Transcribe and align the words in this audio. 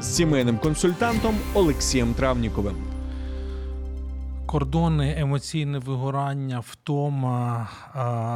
з 0.00 0.16
сімейним 0.16 0.58
консультантом 0.58 1.34
Олексієм 1.54 2.14
Травніковим. 2.14 2.76
Кордони, 4.46 5.14
емоційне 5.18 5.78
вигорання, 5.78 6.60
втома, 6.60 7.68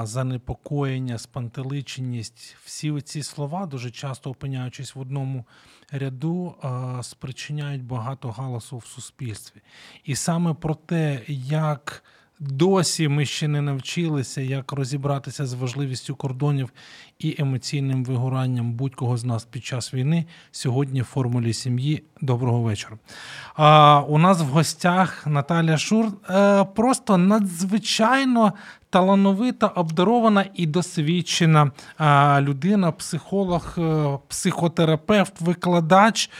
занепокоєння, 0.05 1.19
спантеличеність 1.19 2.57
всі 2.65 3.01
ці 3.01 3.23
слова, 3.23 3.67
дуже 3.67 3.91
часто 3.91 4.31
опиняючись 4.31 4.95
в 4.95 5.01
одному 5.01 5.45
ряду, 5.91 6.55
спричиняють 7.03 7.85
багато 7.85 8.31
галасу 8.31 8.79
в 8.79 8.87
суспільстві. 8.87 9.61
І 10.05 10.17
саме 10.17 10.55
про 10.55 10.75
те, 10.75 11.21
як 11.29 12.05
досі 12.41 13.09
ми 13.09 13.27
ще 13.27 13.49
не 13.49 13.63
навчилися, 13.63 14.41
як 14.41 14.73
розібратися 14.73 15.47
з 15.47 15.55
важливістю 15.55 16.15
кордонів 16.15 16.71
і 17.19 17.37
емоційним 17.39 18.05
вигоранням 18.05 18.73
будь-кого 18.73 19.17
з 19.17 19.25
нас 19.25 19.45
під 19.45 19.65
час 19.65 19.95
війни. 19.95 20.25
Сьогодні 20.51 21.03
в 21.03 21.05
формулі 21.05 21.53
сім'ї. 21.53 22.03
Доброго 22.21 22.63
вечора. 22.63 22.99
А, 23.57 24.01
У 24.01 24.19
нас 24.19 24.41
в 24.41 24.45
гостях 24.45 25.27
Наталя 25.27 25.79
Шур 25.79 26.07
е, 26.31 26.65
просто 26.65 27.19
надзвичайно 27.19 28.53
талановита, 28.91 29.67
обдарована 29.67 30.45
і 30.55 30.67
досвідчена 30.67 31.71
е, 32.01 32.41
людина, 32.41 32.93
психолог, 32.93 33.75
е, 33.79 34.19
психотерапевт, 34.29 35.41
викладач, 35.41 36.31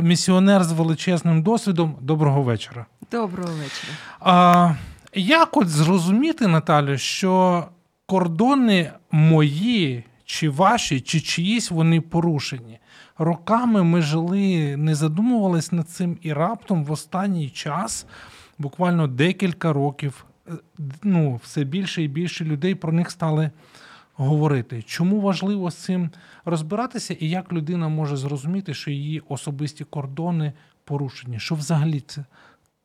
місіонер 0.00 0.64
з 0.64 0.72
величезним 0.72 1.42
досвідом. 1.42 1.96
Доброго 2.00 2.42
вечора. 2.42 2.86
Доброго 3.12 3.52
вечора. 3.52 4.76
Як 5.14 5.56
от 5.56 5.68
зрозуміти, 5.68 6.46
Наталю, 6.46 6.98
що 6.98 7.64
кордони 8.06 8.92
мої, 9.10 10.04
чи 10.24 10.48
ваші, 10.48 11.00
чи 11.00 11.20
чиїсь 11.20 11.70
вони 11.70 12.00
порушені? 12.00 12.78
Роками 13.18 13.82
ми 13.82 14.02
жили, 14.02 14.76
не 14.76 14.94
задумувались 14.94 15.72
над 15.72 15.88
цим, 15.88 16.18
і 16.22 16.32
раптом 16.32 16.84
в 16.84 16.92
останній 16.92 17.50
час, 17.50 18.06
буквально 18.58 19.06
декілька 19.06 19.72
років, 19.72 20.24
е, 20.48 20.52
ну, 21.02 21.40
все 21.44 21.64
більше 21.64 22.02
і 22.02 22.08
більше 22.08 22.44
людей 22.44 22.74
про 22.74 22.92
них 22.92 23.10
стали 23.10 23.50
говорити. 24.14 24.82
Чому 24.82 25.20
важливо 25.20 25.70
з 25.70 25.74
цим 25.74 26.10
розбиратися, 26.44 27.14
і 27.14 27.28
як 27.28 27.52
людина 27.52 27.88
може 27.88 28.16
зрозуміти, 28.16 28.74
що 28.74 28.90
її 28.90 29.22
особисті 29.28 29.84
кордони 29.84 30.52
порушені? 30.84 31.38
Що 31.38 31.54
взагалі 31.54 32.00
це 32.00 32.24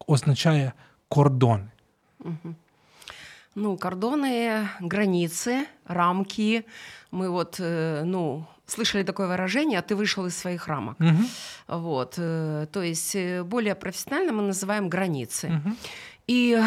означає 0.07 0.71
кордоны? 1.09 1.69
Ну, 3.55 3.77
кордоны, 3.77 4.69
границы, 4.81 5.65
рамки. 5.85 6.63
Мы 7.11 7.29
вот, 7.29 7.55
э, 7.59 8.03
ну, 8.05 8.45
слышали 8.67 9.03
такое 9.03 9.27
выражение, 9.27 9.79
а 9.79 9.81
ты 9.81 9.95
вышел 9.95 10.27
из 10.27 10.37
своих 10.37 10.67
рамок. 10.67 10.99
Угу. 10.99 11.79
Вот, 11.79 12.15
э, 12.17 12.67
то 12.71 12.83
есть 12.83 13.15
э, 13.15 13.43
более 13.43 13.73
профессионально 13.73 14.31
мы 14.33 14.43
называем 14.43 14.89
границы. 14.89 15.47
Угу. 15.47 15.75
И 16.27 16.61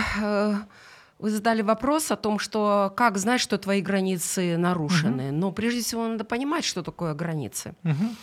вы 1.21 1.31
задали 1.31 1.63
вопрос 1.63 2.11
о 2.11 2.17
том, 2.17 2.39
что 2.39 2.93
как 2.97 3.19
знать, 3.19 3.41
что 3.41 3.59
твои 3.59 3.83
границы 3.83 4.57
нарушены. 4.57 5.29
Угу. 5.29 5.37
Но 5.37 5.53
прежде 5.53 5.83
всего 5.83 6.09
надо 6.09 6.25
понимать, 6.25 6.65
что 6.65 6.83
такое 6.83 7.15
границы. 7.15 7.75
Угу. 7.85 8.17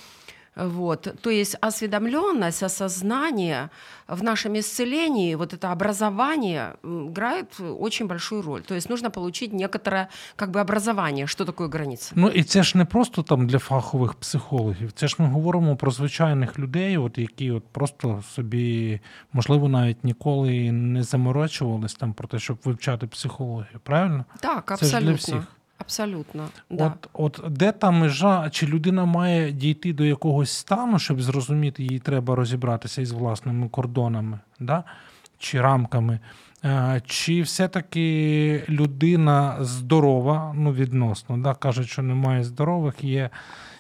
Вот. 0.58 1.08
То 1.22 1.30
есть 1.30 1.56
осведомленность, 1.62 2.64
осознание 2.64 3.70
в 4.08 4.24
нашем 4.24 4.58
исцелении, 4.58 5.36
вот 5.36 5.54
это 5.54 5.72
образование 5.72 6.76
играет 6.84 7.60
очень 7.80 8.08
большую 8.08 8.42
роль. 8.42 8.62
То 8.62 8.76
есть 8.76 8.90
нужно 8.90 9.12
получить 9.12 9.54
некоторое 9.54 10.08
как 10.36 10.52
бы 10.52 10.60
образование, 10.60 11.28
що 11.28 11.46
такое 11.46 11.68
границі. 11.68 12.12
Ну 12.16 12.30
і 12.30 12.44
це 12.44 12.64
ж 12.64 12.78
не 12.78 12.86
просто 12.86 13.24
там 13.24 13.48
для 13.48 13.60
фахових 13.60 14.14
психологів. 14.14 14.92
Це 14.92 15.08
ж 15.08 15.16
ми 15.20 15.28
говоримо 15.28 15.76
про 15.76 15.92
звичайних 15.92 16.60
людей, 16.60 16.98
от 16.98 17.18
які 17.18 17.52
от 17.52 17.64
просто 17.72 18.24
собі, 18.36 19.00
можливо, 19.34 19.70
навіть 19.70 20.04
ніколи 20.04 20.72
не 20.72 21.04
заморочувались 21.04 21.94
там 21.94 22.14
про 22.14 22.28
те, 22.28 22.40
щоб 22.40 22.58
вивчати 22.64 23.08
психологію. 23.08 23.80
Правильно? 23.84 24.26
Так, 24.40 24.72
абсолютно. 24.72 25.00
Це 25.00 25.00
ж 25.00 25.06
для 25.06 25.14
всіх. 25.14 25.57
Абсолютно. 25.78 26.50
Да. 26.70 26.94
От 27.14 27.42
от 27.44 27.54
де 27.54 27.72
та 27.72 27.92
межа, 27.92 28.50
чи 28.50 28.68
людина 28.68 29.06
має 29.06 29.52
дійти 29.52 29.94
до 29.94 30.06
якогось 30.06 30.52
стану, 30.52 31.00
щоб 31.00 31.22
зрозуміти, 31.22 31.84
їй 31.84 32.00
треба 32.00 32.36
розібратися 32.36 33.02
із 33.02 33.12
власними 33.12 33.70
кордонами, 33.70 34.40
да? 34.60 34.84
чи 35.40 35.62
рамками, 35.62 36.20
е, 36.66 37.02
чи 37.06 37.42
все-таки 37.42 38.64
людина 38.70 39.58
здорова, 39.60 40.54
ну 40.56 40.72
відносно, 40.72 41.38
да? 41.38 41.54
кажуть, 41.54 41.88
що 41.88 42.02
немає 42.02 42.44
здорових, 42.44 43.04
є 43.04 43.30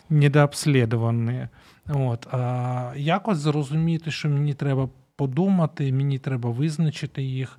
недообслідувані. 0.10 1.48
От, 1.90 2.28
а 2.32 2.94
Як 2.96 3.28
от 3.28 3.38
зрозуміти, 3.38 4.12
що 4.12 4.30
мені 4.30 4.54
треба 4.54 4.90
подумати, 5.16 5.94
мені 5.94 6.20
треба 6.20 6.50
визначити 6.50 7.24
їх. 7.24 7.58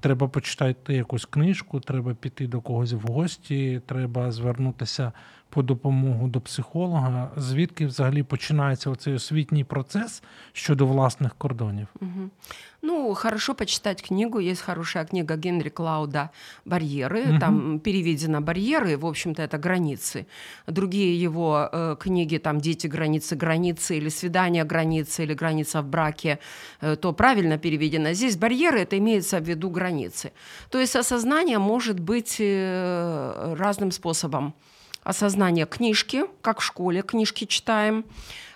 Треба 0.00 0.28
почитати 0.28 0.94
якусь 0.94 1.24
книжку, 1.24 1.80
треба 1.80 2.14
піти 2.14 2.46
до 2.46 2.60
когось 2.60 2.92
в 2.92 3.00
гості, 3.00 3.80
треба 3.86 4.32
звернутися 4.32 5.12
по 5.53 5.61
допомогу 5.61 6.27
до 6.27 6.41
психолога. 6.41 7.31
Звідки 7.37 7.85
взагалі 7.85 8.23
починається 8.23 8.89
оцей 8.89 9.13
освітній 9.13 9.63
процес 9.63 10.23
щодо 10.53 10.85
власних 10.87 11.35
кордонів? 11.35 11.87
Угу. 12.01 12.29
Ну, 12.81 13.15
хорошо 13.15 13.55
почитать 13.55 14.01
книгу. 14.01 14.39
Есть 14.39 14.61
хорошая 14.61 15.05
книга 15.05 15.35
Генри 15.35 15.69
Клауда 15.69 16.29
«Барьеры». 16.65 17.29
Угу. 17.29 17.39
Там 17.39 17.79
переведено 17.79 18.41
«Барьеры», 18.41 18.97
в 18.97 19.05
общем-то, 19.05 19.41
это 19.41 19.57
границы. 19.57 20.25
Другие 20.67 21.25
его 21.25 21.69
э, 21.71 21.95
книги, 21.99 22.39
там 22.39 22.59
«Дети 22.59 22.87
границы, 22.87 23.35
границы» 23.35 23.97
или 23.97 24.09
«Свидание 24.09 24.65
границы» 24.65 25.23
или 25.23 25.33
«Граница 25.33 25.81
в 25.81 25.85
браке», 25.85 26.39
э, 26.81 26.95
то 26.95 27.13
правильно 27.13 27.57
переведено. 27.57 28.13
Здесь 28.13 28.35
«барьеры» — 28.37 28.81
это 28.81 28.97
имеется 28.97 29.39
в 29.39 29.43
виду 29.43 29.69
границы. 29.69 30.31
То 30.69 30.79
есть 30.79 30.95
осознание 30.95 31.59
может 31.59 31.99
быть 31.99 32.37
э, 32.39 33.55
разным 33.57 33.91
способом. 33.91 34.53
Осознание 35.08 35.66
книжки, 35.66 36.24
как 36.42 36.60
в 36.60 36.64
школе 36.64 37.02
книжки 37.02 37.44
читаем, 37.44 38.04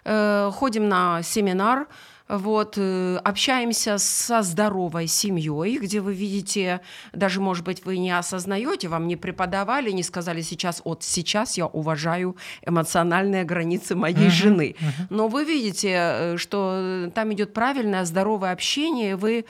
э, 0.05 0.51
ходим 0.53 0.89
на 0.89 1.23
семинар— 1.23 1.87
вот, 2.33 2.75
э, 2.79 3.19
общаемся 3.25 3.99
со 3.99 4.41
здоровой 4.41 5.07
семьей, 5.07 5.79
где 5.79 6.01
вы 6.01 6.15
видите, 6.15 6.81
даже, 7.13 7.43
может 7.43 7.63
быть, 7.63 7.85
вы 7.85 7.99
не 7.99 8.11
осознаете, 8.11 8.89
вам 8.89 9.07
не 9.07 9.17
преподавали, 9.17 9.91
не 9.91 10.03
сказали 10.03 10.41
сейчас, 10.41 10.81
вот 10.85 11.03
сейчас 11.03 11.59
я 11.59 11.67
уважаю 11.67 12.37
эмоциональные 12.65 13.45
границы 13.45 13.95
моей 13.95 14.29
uh-huh, 14.29 14.31
жены. 14.31 14.77
Uh-huh. 14.79 15.07
Но 15.11 15.29
вы 15.29 15.45
видите, 15.45 15.91
э, 15.93 16.37
что 16.39 17.11
там 17.15 17.33
идет 17.35 17.53
правильное, 17.53 18.07
здоровое 18.07 18.53
общение, 18.53 19.17
вы 19.17 19.45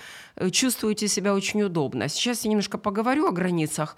чувствуете 0.51 1.07
себя 1.07 1.35
очень 1.35 1.63
удобно. 1.63 2.09
Сейчас 2.09 2.45
я 2.45 2.51
немножко 2.51 2.79
поговорю 2.79 3.29
о 3.29 3.33
границах. 3.33 3.97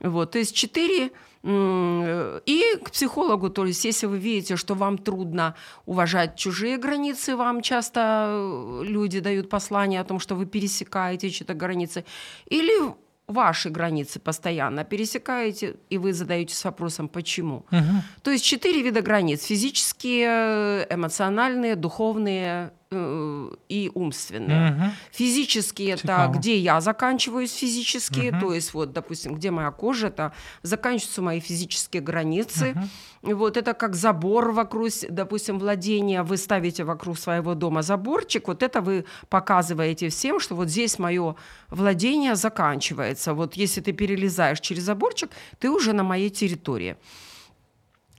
Вот, 0.00 0.30
то 0.32 0.38
есть 0.38 0.54
четыре 0.54 1.10
и 1.44 2.62
к 2.84 2.90
психологу, 2.92 3.50
то 3.50 3.66
есть 3.66 3.84
если 3.84 4.06
вы 4.06 4.18
видите, 4.18 4.56
что 4.56 4.74
вам 4.74 4.96
трудно 4.96 5.56
уважать 5.86 6.36
чужие 6.36 6.76
границы, 6.76 7.34
вам 7.34 7.62
часто 7.62 8.26
э, 8.28 8.84
люди 8.84 9.18
дают 9.20 9.48
послание 9.48 10.00
о 10.00 10.04
том, 10.04 10.20
что 10.20 10.36
вы 10.36 10.46
пересекаете 10.46 11.30
чьи-то 11.30 11.54
границы, 11.54 12.04
или 12.46 12.94
ваши 13.26 13.70
границы 13.70 14.20
постоянно 14.20 14.84
пересекаете, 14.84 15.76
и 15.90 15.98
вы 15.98 16.12
задаетесь 16.12 16.64
вопросом, 16.64 17.08
почему. 17.08 17.64
Угу. 17.72 18.02
То 18.22 18.30
есть 18.30 18.44
четыре 18.44 18.82
вида 18.82 19.02
границ. 19.02 19.44
Физические, 19.44 20.86
эмоциональные, 20.90 21.74
духовные 21.74 22.72
Э, 22.72 22.81
и 22.92 23.90
умственные. 23.94 24.72
Угу. 24.72 24.82
Физические 25.12 25.96
Цикаво. 25.96 26.30
это 26.30 26.38
где 26.38 26.58
я 26.58 26.80
заканчиваюсь 26.80 27.52
физически, 27.52 28.30
угу. 28.30 28.40
то 28.40 28.54
есть 28.54 28.74
вот, 28.74 28.92
допустим, 28.92 29.34
где 29.34 29.50
моя 29.50 29.70
кожа, 29.70 30.08
это 30.08 30.32
заканчиваются 30.62 31.22
мои 31.22 31.40
физические 31.40 32.02
границы. 32.02 32.76
Угу. 33.22 33.36
Вот 33.36 33.56
это 33.56 33.74
как 33.74 33.94
забор 33.94 34.52
вокруг, 34.52 34.88
допустим, 35.08 35.58
владения, 35.58 36.22
вы 36.22 36.36
ставите 36.36 36.84
вокруг 36.84 37.18
своего 37.18 37.54
дома 37.54 37.82
заборчик, 37.82 38.48
вот 38.48 38.62
это 38.62 38.80
вы 38.80 39.04
показываете 39.28 40.08
всем, 40.08 40.40
что 40.40 40.54
вот 40.56 40.68
здесь 40.68 40.98
мое 40.98 41.36
владение 41.70 42.34
заканчивается. 42.34 43.34
Вот 43.34 43.54
если 43.54 43.80
ты 43.80 43.92
перелезаешь 43.92 44.60
через 44.60 44.82
заборчик, 44.82 45.30
ты 45.58 45.70
уже 45.70 45.92
на 45.92 46.02
моей 46.02 46.30
территории. 46.30 46.96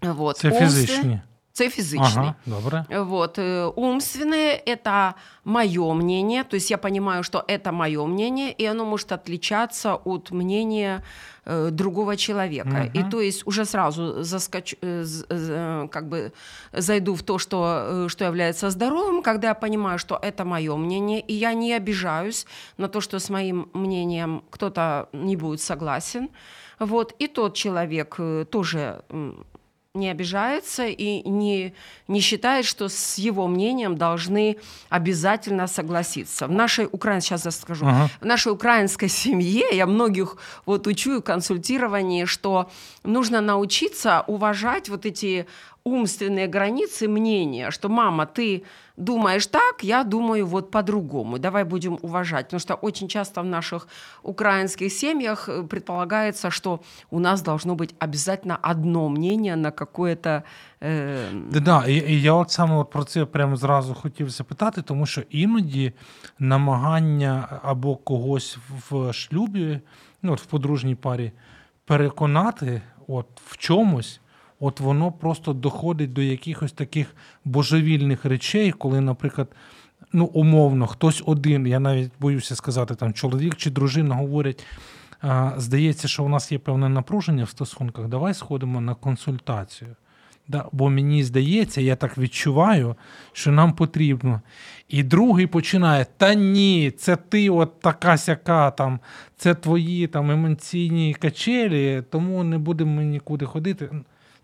Вот. 0.02 0.44
Это 0.44 0.66
физически. 0.66 1.22
Це 1.56 1.70
физичный. 1.70 2.00
Ага, 2.18 2.36
добре. 2.46 2.86
Вот. 2.90 3.38
э, 3.38 3.72
Умственное– 3.76 4.60
это 4.68 5.14
мое 5.46 5.94
мнение, 5.94 6.44
то 6.44 6.56
есть 6.56 6.72
я 6.72 6.78
понимаю, 6.78 7.24
что 7.24 7.44
это 7.48 7.72
мое 7.72 8.06
мнение, 8.08 8.52
и 8.62 8.66
оно 8.66 8.86
может 8.86 9.12
отличаться 9.12 9.94
от 10.06 10.32
мнения 10.32 11.04
э, 11.46 11.70
другого 11.72 12.16
человека. 12.18 12.90
И 12.96 13.00
Мгм. 13.00 13.10
то 13.12 13.22
есть 13.22 13.48
уже 13.48 13.66
сразу 13.66 14.24
заскочу, 14.24 14.78
э, 14.82 15.88
как 15.92 16.10
бы 16.10 16.32
зайду 16.74 17.14
в 17.14 17.22
то, 17.22 17.38
что, 17.38 18.06
э, 18.06 18.10
что 18.10 18.26
является 18.26 18.70
здоровым, 18.72 19.22
когда 19.22 19.48
я 19.50 19.54
понимаю, 19.54 20.00
что 20.00 20.20
это 20.24 20.46
мое 20.46 20.76
мнение, 20.76 21.20
и 21.20 21.34
я 21.34 21.54
не 21.54 21.74
обижаюсь 21.78 22.48
на 22.78 22.88
то, 22.88 23.00
что 23.02 23.20
с 23.20 23.30
моим 23.30 23.68
мнением 23.74 24.42
кто-то 24.50 25.08
не 25.14 25.36
будет 25.36 25.62
согласен. 25.62 26.30
Вот. 26.80 27.14
И 27.22 27.28
тот 27.28 27.54
человек 27.54 28.20
тоже 28.50 29.04
не 29.96 30.10
обижается 30.10 30.88
и 30.88 31.22
не, 31.30 31.76
не 32.08 32.20
считает, 32.20 32.66
что 32.66 32.90
с 32.90 33.20
его 33.20 33.48
мнением 33.48 33.96
должны 33.96 34.58
обязательно 34.90 35.68
согласиться. 35.68 36.48
В 36.48 36.52
нашей 36.52 36.90
украинской, 36.92 37.28
сейчас 37.28 37.46
я 37.46 37.52
скажу, 37.52 37.86
Ага. 37.86 38.10
в 38.20 38.26
нашей 38.26 38.52
украинской 38.52 39.08
семье 39.24 39.66
я 39.72 39.86
многих 39.86 40.38
вот 40.66 40.88
учу 40.88 41.20
и 41.20 41.22
консультировании, 41.22 42.26
что 42.26 42.72
нужно 43.04 43.40
научиться 43.40 44.24
уважать 44.26 44.90
вот 44.90 45.06
эти 45.06 45.46
умственные 45.84 46.48
границы 46.48 47.08
мнения, 47.08 47.70
что 47.70 47.88
мама, 47.88 48.26
ты 48.26 48.64
думаешь 48.97 49.47
так, 49.47 49.85
я 49.85 50.05
думаю 50.05 50.47
вот 50.47 50.71
по-другому. 50.71 51.39
Давай 51.39 51.65
будем 51.65 51.99
уважать. 52.03 52.47
Потому 52.47 52.61
что 52.61 52.75
очень 52.75 53.09
часто 53.09 53.43
в 53.43 53.45
наших 53.45 53.89
украинских 54.23 54.93
семьях 54.93 55.49
э, 55.49 55.63
предполагается, 55.63 56.51
что 56.51 56.81
у 57.11 57.19
нас 57.19 57.43
должно 57.43 57.75
быть 57.75 57.95
обязательно 57.99 58.59
одно 58.63 59.09
мнение 59.09 59.57
на 59.57 59.71
какое-то... 59.71 60.43
э, 60.81 61.51
Да, 61.51 61.61
да, 61.61 61.85
і, 61.87 62.13
і 62.13 62.23
я 62.23 62.33
от 62.33 62.51
саме 62.51 62.77
от 62.77 62.91
про 62.91 63.05
це 63.05 63.25
прямо 63.25 63.57
зразу 63.57 63.95
хотів 63.95 64.31
запитати, 64.31 64.83
тому 64.83 65.07
що 65.07 65.23
іноді 65.31 65.93
намагання 66.39 67.61
або 67.63 67.97
когось 67.97 68.59
в 68.91 69.13
шлюбі, 69.13 69.81
ну 70.23 70.33
от 70.33 70.41
в 70.41 70.47
подружній 70.47 70.95
парі, 70.95 71.33
переконати 71.85 72.83
от 73.07 73.27
в 73.47 73.57
чомусь, 73.57 74.21
От 74.64 74.80
воно 74.80 75.12
просто 75.12 75.54
доходить 75.54 76.14
до 76.14 76.22
якихось 76.22 76.72
таких 76.72 77.16
божевільних 77.46 78.26
речей, 78.26 78.72
коли, 78.72 79.02
наприклад, 79.02 79.48
ну 80.14 80.26
умовно, 80.26 80.88
хтось 80.88 81.24
один, 81.26 81.68
я 81.68 81.80
навіть 81.80 82.12
боюся 82.20 82.56
сказати, 82.56 82.96
там 82.96 83.14
чоловік 83.14 83.56
чи 83.56 83.70
дружина 83.70 84.16
говорять. 84.16 84.66
«А, 85.22 85.54
Здається, 85.58 86.08
що 86.08 86.24
у 86.24 86.30
нас 86.30 86.52
є 86.52 86.60
певне 86.60 86.90
напруження 86.90 87.44
в 87.44 87.50
стосунках. 87.50 88.08
Давай 88.08 88.34
сходимо 88.34 88.82
на 88.82 88.96
консультацію. 88.96 89.96
Да, 90.48 90.66
бо 90.72 90.90
мені 90.90 91.24
здається, 91.24 91.82
я 91.82 91.96
так 91.96 92.18
відчуваю, 92.18 92.96
що 93.34 93.52
нам 93.52 93.74
потрібно. 93.74 94.42
І 94.90 95.04
другий 95.04 95.48
починає: 95.48 96.06
та 96.18 96.34
ні, 96.34 96.92
це 96.92 97.16
ти 97.16 97.50
от 97.50 97.80
така 97.80 98.18
сяка, 98.18 98.72
там, 98.72 99.00
це 99.38 99.56
твої 99.56 100.08
там, 100.08 100.32
емоційні 100.32 101.14
качелі, 101.14 102.04
тому 102.10 102.44
не 102.44 102.58
будемо 102.58 103.02
нікуди 103.02 103.46
ходити. 103.46 103.90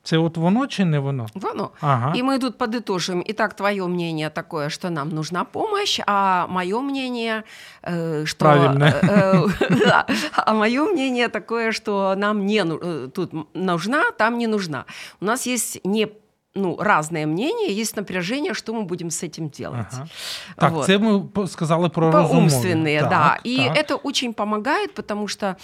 Це 0.09 0.17
от 0.17 0.37
воно 0.37 0.67
чи 0.67 0.85
не 0.85 0.99
воно? 0.99 1.27
Воно. 1.35 1.69
Ага. 1.81 2.13
И 2.17 2.23
мы 2.23 2.39
тут 2.39 2.57
подытожим. 2.57 3.23
Итак, 3.27 3.53
твое 3.53 3.87
мнение 3.87 4.29
такое, 4.29 4.69
что 4.69 4.89
нам 4.89 5.09
нужна 5.09 5.43
помощь, 5.43 5.99
а 6.07 6.47
мое 6.47 6.81
мнение, 6.81 7.43
э, 7.83 8.25
что... 8.25 8.45
Э, 8.45 8.89
э, 9.03 10.03
а 10.35 10.53
мое 10.53 10.85
мнение 10.85 11.27
такое, 11.27 11.71
что 11.71 12.15
нам 12.17 12.45
не 12.45 12.63
ну- 12.63 12.79
э, 12.81 13.09
тут 13.13 13.33
нужна, 13.53 14.11
там 14.17 14.39
не 14.39 14.47
нужна. 14.47 14.85
У 15.21 15.25
нас 15.25 15.47
есть 15.47 15.85
не 15.85 16.07
ну, 16.55 16.77
разные 16.79 17.25
мнения, 17.27 17.71
есть 17.81 17.95
напряжение, 17.95 18.53
что 18.53 18.73
мы 18.73 18.83
будем 18.83 19.09
с 19.11 19.23
этим 19.23 19.49
делать. 19.49 19.87
Ага. 19.93 20.07
Так, 20.55 20.71
Вот. 20.71 20.85
це 20.85 20.99
по- 21.33 21.47
сказали 21.47 21.89
про 21.89 22.11
По 22.11 22.17
розумові. 22.17 22.45
умственные, 22.45 22.99
Так, 23.01 23.09
да. 23.09 23.37
И 23.45 23.57
так. 23.57 23.77
это 23.77 23.95
очень 24.03 24.33
помогает, 24.33 24.93
потому 24.93 25.27
что 25.27 25.55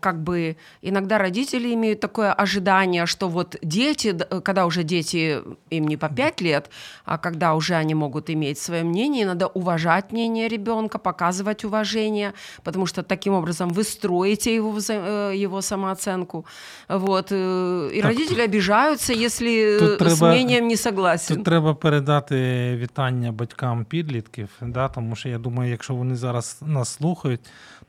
как 0.00 0.16
бы 0.24 0.56
иногда 0.82 1.18
родители 1.18 1.74
имеют 1.74 2.00
такое 2.00 2.32
ожидание, 2.32 3.06
что 3.06 3.28
вот 3.28 3.56
дети, 3.62 4.16
когда 4.42 4.64
уже 4.66 4.82
дети, 4.82 5.40
им 5.70 5.86
не 5.88 5.96
по 5.96 6.08
5 6.08 6.42
лет, 6.42 6.70
а 7.04 7.18
когда 7.18 7.54
уже 7.54 7.74
они 7.74 7.94
могут 7.94 8.30
иметь 8.30 8.58
свое 8.58 8.82
мнение, 8.82 9.26
надо 9.26 9.46
уважать 9.46 10.12
мнение 10.12 10.48
ребенка, 10.48 10.98
показывать 10.98 11.64
уважение, 11.64 12.32
потому 12.64 12.86
что 12.86 13.02
таким 13.02 13.34
образом 13.34 13.68
вы 13.68 13.84
строите 13.84 14.54
его, 14.54 14.74
э, 14.88 15.32
его 15.44 15.60
самооценку. 15.62 16.44
Вот. 16.88 17.26
э, 17.30 17.90
И 17.94 18.00
Так, 18.02 18.10
родители 18.10 18.42
обижаются, 18.44 19.12
если 19.12 19.78
тут 19.78 19.98
треба- 20.08 20.60
не 20.60 20.76
согласен. 20.76 21.36
Тут 21.36 21.44
треба 21.44 21.74
передати 21.74 22.36
вітання 22.76 23.32
батькам 23.32 23.84
підлітків, 23.84 24.48
да, 24.62 24.88
тому 24.88 25.16
що 25.16 25.28
я 25.28 25.38
думаю, 25.38 25.70
якщо 25.70 25.94
вони 25.94 26.16
зараз 26.16 26.58
нас 26.62 26.88
слухають, 26.88 27.40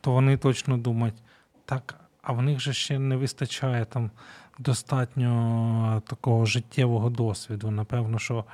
то 0.01 0.12
вони 0.12 0.38
точно 0.38 0.77
думають, 0.77 1.16
так, 1.66 1.95
а 2.21 2.33
в 2.33 2.42
них 2.42 2.60
же 2.60 2.74
ще 2.74 3.00
не 3.00 3.16
вистачає 3.16 3.86
там 3.86 4.12
достатньо 4.60 6.01
такого 6.07 6.45
життєвого 6.45 7.10
досвіду. 7.10 7.71
Напевно, 7.71 8.19
що 8.19 8.45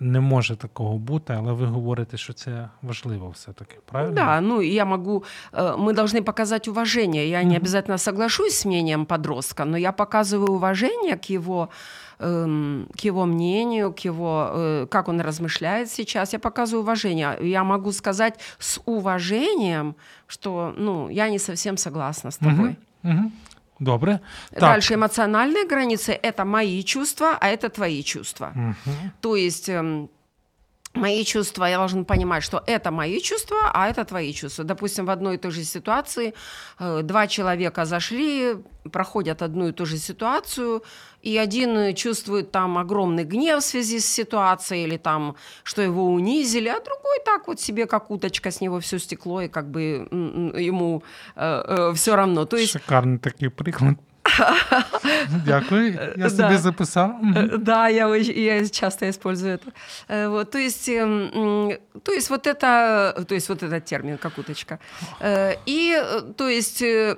не 0.00 0.20
може 0.20 0.56
такого 0.56 0.98
бути, 0.98 1.32
але 1.32 1.52
ви 1.52 1.66
говорите, 1.66 2.16
що 2.16 2.32
це 2.32 2.68
важливо 2.82 3.30
все-таки, 3.30 3.76
правильно? 3.84 4.14
Да, 4.14 4.40
ну 4.40 4.62
я 4.62 4.84
могу, 4.84 5.24
мы 5.52 5.94
должны 5.94 6.22
показать 6.22 6.68
уважение. 6.68 7.28
Я 7.28 7.42
не 7.42 7.56
обязательно 7.56 7.98
соглашусь 7.98 8.54
с 8.54 8.64
мнением 8.64 9.06
подростка, 9.06 9.64
но 9.64 9.76
я 9.76 9.92
показываю 9.92 10.52
уважение 10.52 11.16
к 11.16 11.30
его 11.30 11.68
эм, 12.18 12.86
к 12.96 13.04
его 13.04 13.26
мнению, 13.26 13.92
к 13.92 14.04
его, 14.04 14.50
э, 14.52 14.86
как 14.90 15.08
он 15.08 15.20
размышляет 15.20 15.90
сейчас, 15.90 16.32
я 16.32 16.38
показываю 16.38 16.82
уважение. 16.82 17.38
Я 17.42 17.64
могу 17.64 17.92
сказать 17.92 18.40
с 18.58 18.80
уважением, 18.86 19.94
что, 20.26 20.74
ну, 20.76 21.10
я 21.10 21.28
не 21.28 21.38
совсем 21.38 21.76
согласна 21.76 22.30
с 22.30 22.38
тобой. 22.38 22.76
Угу. 23.04 23.12
Угу. 23.12 23.30
Добре. 23.84 24.20
Дальше 24.50 24.94
эмоциональные 24.94 25.66
границы– 25.66 26.12
это 26.22 26.44
мои 26.44 26.82
чувства, 26.82 27.36
а 27.40 27.48
это 27.48 27.68
твои 27.68 28.02
чувства. 28.02 28.52
Угу. 28.54 28.94
То 29.20 29.36
есть 29.36 29.68
эм, 29.68 30.08
мои 30.94 31.24
чувства, 31.24 31.66
я 31.66 31.76
должен 31.76 32.04
понимать, 32.04 32.42
что 32.42 32.62
это 32.66 32.90
мои 32.90 33.20
чувства, 33.20 33.70
а 33.72 33.88
это 33.88 34.04
твои 34.04 34.32
чувства. 34.32 34.64
Допустим, 34.64 35.06
в 35.06 35.10
одной 35.10 35.34
и 35.34 35.38
той 35.38 35.50
же 35.50 35.64
ситуации 35.64 36.34
э, 36.78 37.02
два 37.02 37.26
человека 37.26 37.84
зашли, 37.84 38.56
проходят 38.92 39.42
одну 39.42 39.68
и 39.68 39.72
ту 39.72 39.86
же 39.86 39.98
ситуацию, 39.98 40.82
и 41.24 41.38
один 41.44 41.76
э, 41.78 41.92
чувствует 41.94 42.50
там 42.50 42.76
огромный 42.78 43.24
гнев 43.24 43.58
в 43.62 43.64
связи 43.66 43.98
с 43.98 44.06
ситуацией, 44.06 44.84
или 44.86 44.96
там, 44.98 45.34
что 45.64 45.82
его 45.82 46.02
унизили, 46.12 46.68
а 46.68 46.80
другой 46.80 47.18
так 47.24 47.48
вот 47.48 47.60
себе, 47.60 47.86
как 47.86 48.10
уточка, 48.10 48.48
с 48.50 48.60
него 48.60 48.78
все 48.80 48.98
стекло, 48.98 49.42
и 49.42 49.48
как 49.48 49.64
бы 49.70 49.80
м, 50.12 50.50
м, 50.50 50.58
ему 50.66 51.02
все 51.94 52.16
равно. 52.16 52.44
То 52.44 52.56
есть 52.56 52.72
Шикарний 52.72 53.18
такий 53.18 53.48
приклад. 53.50 53.94
Дякую. 55.46 55.92
Я 56.16 56.26
Е, 56.26 56.30
собі 56.30 56.42
да. 56.42 56.58
записав. 56.58 57.14
Мгм. 57.22 57.36
Э, 57.38 57.58
Да, 57.58 57.88
я, 57.88 58.16
я 58.16 58.68
часто 58.68 59.06
использую 59.08 59.52
это. 59.54 59.72
Э, 60.08 60.28
Вот, 60.28 60.50
то 60.50 60.58
есть, 60.58 60.88
эм, 60.88 61.72
то 62.02 62.12
есть 62.12 62.30
вот 62.30 62.46
это, 62.46 63.24
то 63.28 63.34
есть 63.34 63.48
вот 63.48 63.62
этот 63.62 63.84
термин 63.84 64.18
как 64.18 64.38
уточка. 64.38 64.78
Э, 65.20 65.56
И 65.66 65.92
э, 65.96 66.20
то 66.36 66.48
есть 66.48 66.82
э, 66.82 67.16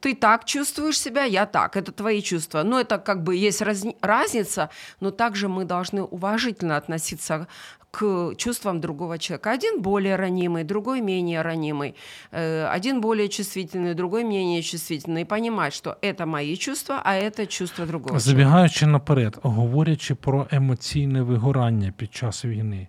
ты 0.00 0.14
так 0.14 0.44
чувствуешь 0.44 0.98
себя, 1.00 1.24
я 1.24 1.46
так. 1.46 1.76
Это 1.76 1.92
твои 1.92 2.22
чувства. 2.22 2.62
Но 2.62 2.78
это 2.80 2.98
как 2.98 3.22
бы 3.24 3.34
есть 3.48 3.62
разни- 3.62 3.96
разница, 4.02 4.68
но 5.00 5.10
также 5.10 5.48
мы 5.48 5.64
должны 5.64 6.02
уважительно 6.02 6.76
относиться 6.76 7.46
к 7.90 8.34
чувствам 8.36 8.80
другого 8.80 9.18
человека. 9.18 9.50
Один 9.50 9.82
более 9.82 10.14
ранимый, 10.16 10.62
другой 10.64 11.00
менее 11.00 11.42
ранимый. 11.42 11.94
Э, 12.32 12.66
Один 12.76 13.00
более 13.00 13.28
чувствительный, 13.28 13.94
другой 13.94 14.22
менее 14.22 14.62
чувствительный. 14.62 15.22
И 15.22 15.24
понимать, 15.24 15.74
что 15.74 15.96
это 16.02 16.24
мои 16.24 16.56
чувства, 16.56 17.00
а 17.04 17.14
это 17.16 17.46
чувства 17.46 17.86
другого 17.86 18.08
человека. 18.10 18.20
Забігаючи 18.30 18.86
наперед, 18.86 19.38
говорячи 19.42 20.14
про 20.14 20.46
емоційне 20.50 21.22
вигорання 21.22 21.92
під 21.96 22.14
час 22.14 22.44
війни, 22.44 22.88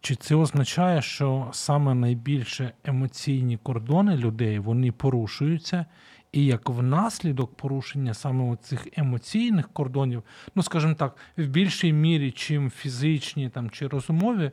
чи 0.00 0.14
це 0.14 0.34
означає, 0.34 1.02
що 1.02 1.48
саме 1.52 1.94
найбільше 1.94 2.72
емоційні 2.84 3.56
кордони 3.56 4.16
людей 4.16 4.58
вони 4.58 4.92
порушуються, 4.92 5.86
І 6.35 6.45
як 6.45 6.69
внаслідок 6.69 7.55
порушення 7.55 8.13
саме 8.13 8.55
цих 8.55 8.87
емоційних 8.97 9.69
кордонів, 9.73 10.23
ну 10.55 10.63
скажімо 10.63 10.93
так, 10.93 11.17
в 11.37 11.47
більшій 11.47 11.93
мірі, 11.93 12.31
чим 12.31 12.69
фізичні 12.69 13.49
там, 13.49 13.69
чи 13.69 13.87
розумові, 13.87 14.51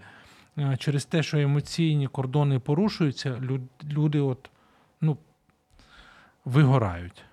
е, 0.58 0.76
через 0.78 1.04
те, 1.04 1.22
що 1.22 1.38
емоційні 1.38 2.06
кордони 2.06 2.58
порушуються, 2.58 3.40
люди 3.84 4.20
от, 4.20 4.50
ну, 5.00 5.16
вигорають. 6.44 7.24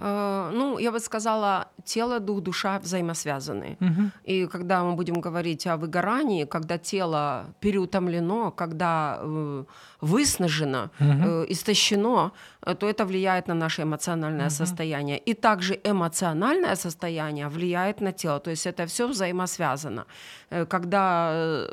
Э, 0.00 0.50
ну, 0.54 0.78
я 0.78 0.92
бы 0.92 1.00
сказала, 1.00 1.66
тело, 1.84 2.20
дух, 2.20 2.40
душа 2.40 2.78
взаимосвязаны. 2.78 3.76
Угу. 3.80 4.02
И 4.24 4.46
когда 4.46 4.84
мы 4.84 4.92
будем 4.94 5.20
говорить 5.20 5.66
о 5.66 5.76
выгорании, 5.76 6.44
когда 6.44 6.78
тело 6.78 7.46
переутомлено, 7.60 8.50
когда 8.52 9.18
э, 9.20 9.64
выснажено, 10.00 10.90
Угу. 11.00 11.28
э, 11.28 11.46
истощено, 11.48 12.30
э, 12.66 12.74
то 12.74 12.86
это 12.88 13.04
влияет 13.04 13.48
на 13.48 13.54
наше 13.54 13.82
эмоциональное 13.82 14.46
Мгм. 14.46 14.50
состояние. 14.50 15.18
И 15.18 15.34
также 15.34 15.74
эмоциональное 15.84 16.76
состояние 16.76 17.48
влияет 17.48 18.00
на 18.00 18.12
тело. 18.12 18.38
То 18.38 18.50
есть 18.50 18.66
это 18.66 18.86
все 18.86 19.08
взаимосвязано. 19.08 20.04
Э, 20.50 20.64
Когда 20.66 21.64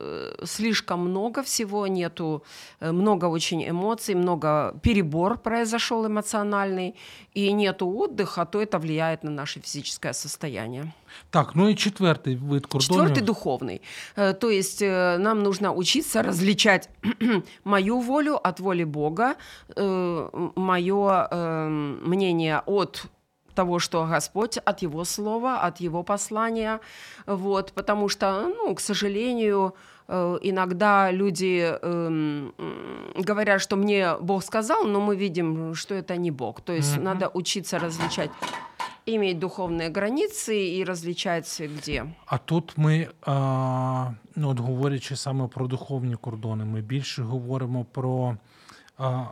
слишком 0.44 1.00
много 1.00 1.42
всего, 1.44 1.88
нету 1.88 2.44
много 2.82 3.26
очень 3.30 3.64
эмоций, 3.70 4.16
много 4.16 4.74
перебор 4.82 5.38
произошел 5.38 6.06
эмоциональный, 6.08 6.96
и 7.38 7.54
нету 7.54 7.88
отдыха, 7.88 8.15
то 8.16 8.62
это 8.62 8.80
влияет 8.80 9.24
на 9.24 9.32
наше 9.32 9.60
физическое 9.60 10.14
состояние. 10.14 10.94
Так, 11.30 11.52
ну 11.56 11.70
і 11.70 11.76
четвертий 11.76 12.36
вид 12.36 12.66
кордонів. 12.66 13.04
Четвертый 13.04 13.24
духовный. 13.24 13.82
Э, 14.18 14.34
То 14.34 14.52
есть 14.52 14.82
э, 14.82 15.18
нам 15.18 15.44
нужно 15.44 15.72
учиться 15.72 16.22
различать 16.22 16.90
мою 17.64 18.00
волю 18.00 18.40
от 18.44 18.60
воли 18.60 18.84
Бога, 18.84 19.36
мое 20.56 21.28
мнение 22.02 22.62
от 22.66 23.08
того, 23.55 23.79
что 23.79 24.07
Господь, 24.07 24.59
от 24.59 24.83
Его 24.83 25.05
слова, 25.05 25.61
от 25.61 25.81
Его 25.81 26.03
послания. 26.03 26.81
Вот, 27.27 27.73
потому 27.73 28.09
что, 28.09 28.47
ну, 28.49 28.75
к 28.75 28.81
сожалению, 28.81 29.75
э, 30.09 30.39
иногда 30.43 31.11
люди 31.13 31.61
эм, 31.83 32.53
м, 32.59 33.23
говорят, 33.27 33.61
что 33.61 33.77
мне 33.77 34.17
Бог 34.21 34.45
сказал, 34.45 34.85
но 34.85 35.01
мы 35.01 35.17
видим, 35.17 35.75
что 35.75 35.95
это 35.95 36.17
не 36.17 36.31
Бог. 36.31 36.61
То 36.61 36.73
есть 36.73 36.95
Мгм. 36.97 37.05
надо 37.05 37.29
учиться 37.35 37.79
различать, 37.79 38.31
иметь 39.07 39.39
духовные 39.39 39.89
границы 39.89 40.55
и 40.79 40.85
различать 40.85 41.61
где. 41.61 42.05
А 42.27 42.39
тут 42.39 42.79
ми, 42.79 43.09
а, 43.23 44.13
ну, 44.37 44.49
от 44.51 44.59
говорячи 44.61 45.17
саме 45.17 45.49
про 45.49 45.67
духовні 45.67 46.15
кордони, 46.17 46.65
ми 46.65 46.81
більше 46.81 47.23
говоримо 47.23 47.85
про 47.85 48.37
а, 48.99 49.25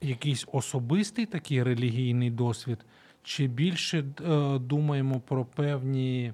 якийсь 0.00 0.46
особистий 0.52 1.26
такий 1.26 1.62
релігійний 1.62 2.30
досвід, 2.30 2.78
чи 3.24 3.46
більше 3.46 3.98
е, 3.98 4.58
думаємо 4.58 5.20
про 5.20 5.44
певні 5.44 6.32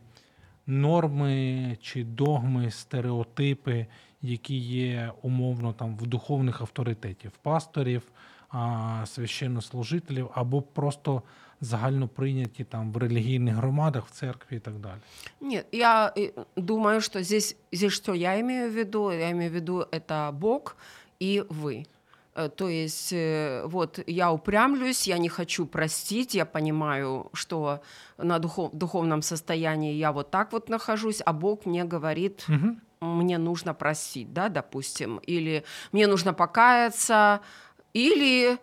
норми 0.66 1.76
чи 1.82 2.04
догми, 2.04 2.70
стереотипи, 2.70 3.86
які 4.22 4.56
є 4.56 5.12
умовно 5.22 5.72
там 5.72 5.96
в 5.96 6.06
духовних 6.06 6.60
авторитетів, 6.60 7.30
пасторів, 7.42 8.02
а, 8.48 9.02
священнослужителів, 9.06 10.30
або 10.34 10.62
просто 10.62 11.22
загально 11.60 12.08
прийняті 12.08 12.64
там 12.64 12.92
в 12.92 12.96
релігійних 12.96 13.54
громадах, 13.54 14.06
в 14.06 14.10
церкві 14.10 14.56
і 14.56 14.60
так 14.60 14.74
далі. 14.78 14.98
Нет, 15.40 15.66
я 15.72 16.12
э, 16.16 16.44
думаю, 16.56 17.00
что 17.00 17.22
здесь, 17.22 17.56
здесь 17.72 17.92
что 17.92 18.14
я 18.14 18.38
имею 18.38 18.70
в 18.70 18.74
виду? 18.74 19.12
Я 19.12 19.30
имею 19.30 19.50
в 19.50 19.54
виду 19.54 19.86
это 19.92 20.32
Бог 20.32 20.76
и 21.22 21.42
вы. 21.48 21.86
Э, 22.35 22.49
То 22.49 22.69
есть, 22.69 23.11
э, 23.13 23.63
вот 23.65 23.99
я 24.07 24.31
упрямлюсь, 24.31 25.07
я 25.07 25.17
не 25.17 25.29
хочу 25.29 25.65
простить, 25.65 26.33
я 26.35 26.45
понимаю, 26.45 27.29
что 27.33 27.81
на 28.17 28.39
духов, 28.39 28.71
духовном 28.73 29.21
состоянии 29.21 29.93
я 29.93 30.11
вот 30.11 30.31
так 30.31 30.51
вот 30.53 30.69
нахожусь, 30.69 31.21
а 31.25 31.33
Бог 31.33 31.65
мне 31.65 31.83
говорит, 31.83 32.45
Угу. 32.47 32.75
мне 33.01 33.37
нужно 33.37 33.73
простить, 33.73 34.33
да, 34.33 34.49
допустим, 34.49 35.17
или 35.17 35.63
мне 35.91 36.07
нужно 36.07 36.33
покаяться, 36.33 37.41
или 37.93 38.57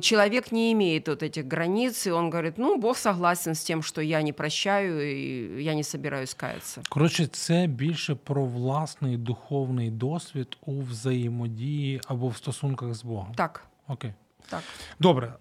человек 0.00 0.52
не 0.52 0.72
имеет 0.72 1.08
вот 1.08 1.22
этих 1.22 1.46
границ, 1.46 2.06
и 2.06 2.10
он 2.10 2.30
говорит, 2.30 2.58
ну, 2.58 2.78
Бог 2.78 2.96
согласен 2.96 3.54
с 3.54 3.64
тем, 3.64 3.82
что 3.82 4.00
я 4.00 4.22
не 4.22 4.32
прощаю, 4.32 5.00
и 5.02 5.62
я 5.62 5.74
не 5.74 5.82
собираюсь 5.82 6.34
каяться. 6.34 6.82
Коротше, 6.88 7.26
це 7.26 7.66
більше 7.66 8.14
про 8.14 8.44
власний 8.44 9.16
духовний 9.16 9.90
досвід 9.90 10.56
у 10.66 10.82
взаємодії 10.82 12.00
або 12.08 12.28
в 12.28 12.36
стосунках 12.36 12.94
з 12.94 13.02
Богом. 13.04 13.32
Так, 13.36 13.64
Окей. 13.88 14.12
так. 14.50 14.62
Добре. 15.00 15.32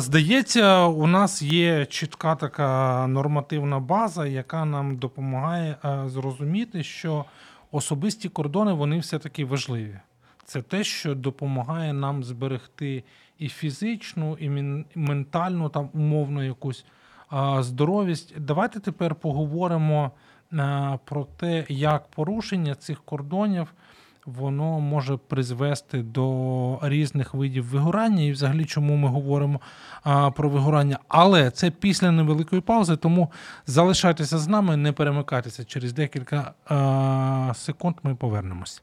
Здається, 0.00 0.84
у 0.86 1.06
нас 1.06 1.42
є 1.42 1.86
чітка 1.86 2.34
така 2.34 3.06
нормативна 3.06 3.80
база, 3.80 4.26
яка 4.26 4.64
нам 4.64 4.96
допомагає 4.96 5.76
зрозуміти, 6.06 6.82
що 6.82 7.24
особисті 7.72 8.28
кордони 8.28 8.72
вони 8.72 8.98
все-таки 8.98 9.44
важливі. 9.44 10.00
Це 10.44 10.62
те, 10.62 10.84
що 10.84 11.14
допомагає 11.14 11.92
нам 11.92 12.24
зберегти 12.24 13.04
і 13.38 13.48
фізичну, 13.48 14.36
і 14.36 14.50
ментальну, 14.94 15.68
там 15.68 15.90
умовно 15.94 16.44
якусь 16.44 16.84
здоровість. 17.58 18.40
Давайте 18.40 18.80
тепер 18.80 19.14
поговоримо 19.14 20.10
а, 20.52 20.98
про 21.04 21.24
те, 21.24 21.64
як 21.68 22.06
порушення 22.06 22.74
цих 22.74 23.02
кордонів 23.04 23.74
воно 24.26 24.80
може 24.80 25.16
призвести 25.16 26.02
до 26.02 26.78
різних 26.82 27.34
видів 27.34 27.64
вигорання, 27.64 28.22
і 28.22 28.32
взагалі 28.32 28.64
чому 28.64 28.96
ми 28.96 29.08
говоримо 29.08 29.60
про 30.34 30.48
вигорання. 30.48 30.98
Але 31.08 31.50
це 31.50 31.70
після 31.70 32.10
невеликої 32.10 32.62
паузи, 32.62 32.96
тому 32.96 33.32
залишайтеся 33.66 34.38
з 34.38 34.48
нами, 34.48 34.76
не 34.76 34.92
перемикайтеся. 34.92 35.64
Через 35.64 35.92
декілька 35.92 36.52
а, 36.66 37.52
секунд 37.54 37.96
ми 38.02 38.14
повернемось. 38.14 38.82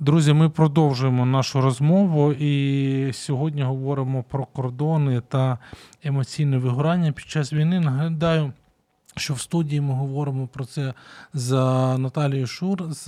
Друзі, 0.00 0.32
ми 0.32 0.48
продовжуємо 0.48 1.26
нашу 1.26 1.60
розмову 1.60 2.32
і 2.32 3.12
сьогодні 3.12 3.62
говоримо 3.62 4.22
про 4.22 4.46
кордони 4.46 5.22
та 5.28 5.58
емоційне 6.04 6.58
вигорання 6.58 7.12
під 7.12 7.24
час 7.26 7.52
війни. 7.52 7.80
Нагадаю, 7.80 8.52
що 9.16 9.34
в 9.34 9.40
студії 9.40 9.80
ми 9.80 9.94
говоримо 9.94 10.46
про 10.46 10.64
це 10.64 10.94
з 11.34 11.52
Наталією 11.98 12.46
Шур, 12.46 12.82
з 12.92 13.06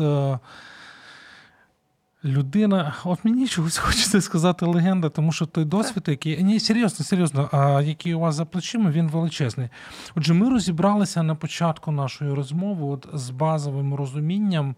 людина. 2.25 2.95
От 3.04 3.25
мені 3.25 3.47
чогось 3.47 3.78
хочеться 3.78 4.21
сказати 4.21 4.66
легенда, 4.66 5.09
тому 5.09 5.33
що 5.33 5.47
той 5.47 5.64
досвід, 5.64 6.04
який 6.07 6.45
ні, 6.45 6.61
серйозно, 6.61 7.04
серйозно, 7.04 7.49
а 7.52 7.83
який 7.83 8.14
у 8.14 8.21
вас 8.21 8.35
за 8.35 8.45
плечима, 8.45 8.90
він 8.90 9.09
величезний. 9.09 9.68
Отже, 10.14 10.35
ми 10.35 10.50
розібралися 10.50 11.23
на 11.23 11.35
початку 11.35 11.92
нашої 11.92 12.35
розмови 12.35 12.87
от 12.87 13.09
з 13.12 13.30
базовим 13.30 13.95
розумінням 13.95 14.75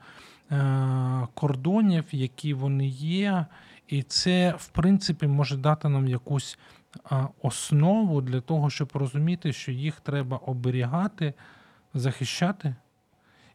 кордонів, 1.35 2.04
які 2.11 2.54
вони 2.54 2.87
є, 2.87 3.47
і 3.88 4.02
це, 4.02 4.54
в 4.59 4.69
принципі, 4.69 5.26
може 5.26 5.57
дати 5.57 5.88
нам 5.88 6.09
якусь 6.09 6.59
основу 7.42 8.21
для 8.21 8.40
того, 8.40 8.71
щоб 8.71 8.90
розуміти, 8.95 9.52
що 9.52 9.73
їх 9.73 10.00
треба 10.00 10.37
оберігати, 10.37 11.35
захищати 11.95 12.75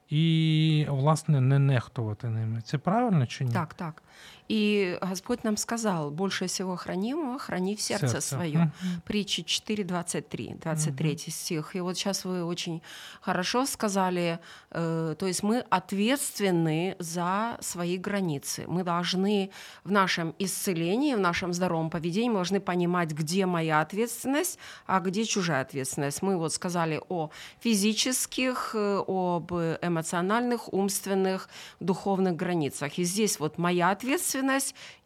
і, 0.10 0.86
власне, 0.90 1.42
не 1.42 1.60
нехтувати 1.60 2.30
ними. 2.30 2.62
Це 2.62 2.78
правильно 2.78 3.28
чи 3.28 3.46
ні? 3.46 3.54
Так, 3.54 3.74
так. 3.74 4.04
И 4.48 4.98
Господь 5.02 5.44
нам 5.44 5.58
сказал, 5.58 6.12
больше 6.12 6.46
всего 6.48 6.76
хранимого 6.76 7.40
храни 7.40 7.76
в 7.76 7.82
сердце, 7.82 8.22
свое. 8.22 8.72
Мгм. 8.82 9.02
Притчи 9.06 9.42
4.23, 9.42 10.60
23 10.62 11.18
стих. 11.30 11.76
И 11.76 11.80
вот 11.80 11.98
сейчас 11.98 12.26
вы 12.26 12.44
очень 12.44 12.82
хорошо 13.22 13.66
сказали, 13.66 14.40
э, 14.72 15.16
то 15.18 15.26
есть 15.26 15.42
мы 15.42 15.60
ответственны 15.70 16.96
за 17.00 17.58
свои 17.62 17.98
границы. 17.98 18.66
Мы 18.68 18.84
должны 18.84 19.50
в 19.84 19.92
нашем 19.92 20.36
исцелении, 20.38 21.16
в 21.16 21.20
нашем 21.20 21.52
здоровом 21.54 21.90
поведении, 21.90 22.30
мы 22.30 22.36
должны 22.36 22.60
понимать, 22.60 23.12
где 23.12 23.46
моя 23.48 23.82
ответственность, 23.82 24.60
а 24.86 25.00
где 25.00 25.26
чужая 25.26 25.62
ответственность. 25.62 26.22
Мы 26.22 26.38
вот 26.38 26.54
сказали 26.54 27.02
о 27.10 27.32
физических, 27.60 28.76
э, 28.76 29.04
об 29.08 29.52
эмоциональных, 29.52 30.72
умственных, 30.72 31.50
духовных 31.80 32.36
границах. 32.36 33.00
И 33.00 33.04
здесь 33.04 33.40
вот 33.40 33.58
моя 33.58 33.90
ответственность 33.90 34.35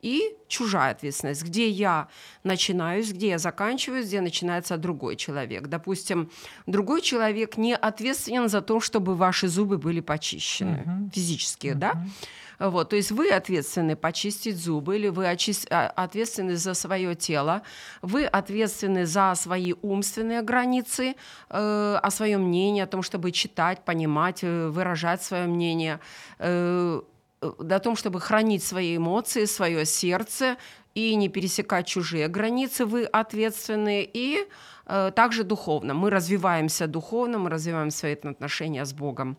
и 0.01 0.35
чужая 0.47 0.91
ответственность, 0.91 1.43
где 1.43 1.69
я 1.69 2.07
начинаюсь, 2.43 3.11
где 3.11 3.29
я 3.29 3.37
заканчиваюсь, 3.37 4.07
где 4.07 4.21
начинается 4.21 4.77
другой 4.77 5.15
человек. 5.15 5.67
Допустим, 5.67 6.29
другой 6.67 7.01
человек 7.01 7.57
не 7.57 7.75
ответственен 7.75 8.49
за 8.49 8.61
то, 8.61 8.79
чтобы 8.79 9.15
ваши 9.15 9.47
зубы 9.47 9.77
были 9.77 9.99
почищены 9.99 10.83
Мгм. 10.85 11.11
физически, 11.13 11.73
да? 11.73 12.03
Вот, 12.59 12.89
то 12.89 12.97
есть 12.97 13.11
вы 13.11 13.29
ответственны 13.29 13.95
почистить 13.95 14.57
зубы, 14.57 14.97
или 14.97 15.07
вы 15.07 15.25
а, 15.25 15.87
ответственны 15.95 16.57
за 16.57 16.73
свое 16.73 17.15
тело, 17.15 17.61
вы 18.01 18.25
ответственны 18.25 19.05
за 19.05 19.33
свои 19.35 19.73
умственные 19.81 20.41
границы, 20.41 21.15
э, 21.49 21.99
о 22.03 22.11
своем 22.11 22.41
мнении, 22.41 22.81
о 22.83 22.87
том, 22.87 23.01
чтобы 23.01 23.31
читать, 23.31 23.85
понимать, 23.85 24.43
э, 24.43 24.67
выражать 24.67 25.23
свое 25.23 25.47
мнение, 25.47 25.99
э, 26.39 27.01
о 27.41 27.79
том, 27.79 27.95
чтобы 27.95 28.19
хранить 28.19 28.63
свои 28.63 28.97
эмоции, 28.97 29.45
свое 29.45 29.85
сердце 29.85 30.57
и 30.95 31.15
не 31.15 31.29
пересекать 31.29 31.87
чужие 31.87 32.27
границы, 32.27 32.85
вы 32.85 33.05
ответственны, 33.05 34.09
и 34.13 34.47
э, 34.85 35.11
также 35.15 35.43
духовно. 35.43 35.93
Мы 35.93 36.09
развиваемся 36.09 36.87
духовно, 36.87 37.37
мы 37.37 37.49
развиваем 37.49 37.91
свои 37.91 38.13
отношения 38.13 38.85
с 38.85 38.93
Богом. 38.93 39.37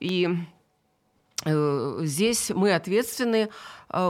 И 0.00 0.28
Э, 1.44 1.98
здесь 2.02 2.50
мы 2.50 2.74
ответственны 2.74 3.50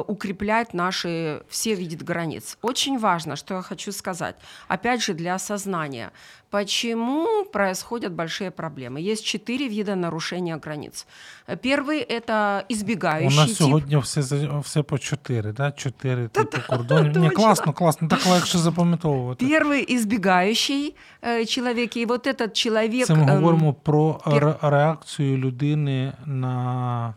укреплять 0.08 0.74
наши 0.74 1.42
все 1.50 1.76
виды 1.76 2.04
границ. 2.06 2.58
Очень 2.62 3.00
важно, 3.00 3.36
что 3.36 3.54
я 3.56 3.62
хочу 3.62 3.92
сказать, 3.92 4.36
опять 4.68 5.02
же 5.02 5.14
для 5.14 5.36
осознания, 5.36 6.12
почему 6.50 7.46
происходят 7.54 8.12
большие 8.14 8.52
проблемы. 8.52 9.00
Есть 9.00 9.24
четыре 9.26 9.68
вида 9.70 9.96
нарушения 9.96 10.58
границ. 10.58 11.06
Первый – 11.48 12.10
это 12.10 12.66
избегающий 12.70 13.38
У 13.38 13.42
нас 13.42 13.48
тип. 13.50 13.58
сьогодні 13.58 13.98
все, 13.98 14.22
все 14.64 14.84
по 14.84 14.98
чотири, 14.98 15.52
да? 15.52 15.72
Чотири 15.72 16.28
типу 16.28 16.50
Та-та, 16.50 16.68
кордонів. 16.68 17.18
Ні, 17.18 17.30
точно. 17.30 17.44
класно, 17.44 17.74
класно, 17.74 18.08
так 18.08 18.26
легше 18.26 18.58
запам'ятовувати. 18.58 19.46
Первый 19.46 19.96
избегающий 19.96 20.96
э, 21.22 21.46
человек, 21.46 21.98
и 21.98 22.06
вот 22.06 22.28
этот 22.28 22.52
человек... 22.54 23.06
Це 23.08 23.16
ми 23.16 23.24
эм, 23.24 23.36
говоримо 23.36 23.74
про 23.74 24.20
пер- 24.26 24.40
ре- 24.44 24.70
реакцію 24.70 25.38
людини 25.38 26.14
на. 26.26 27.14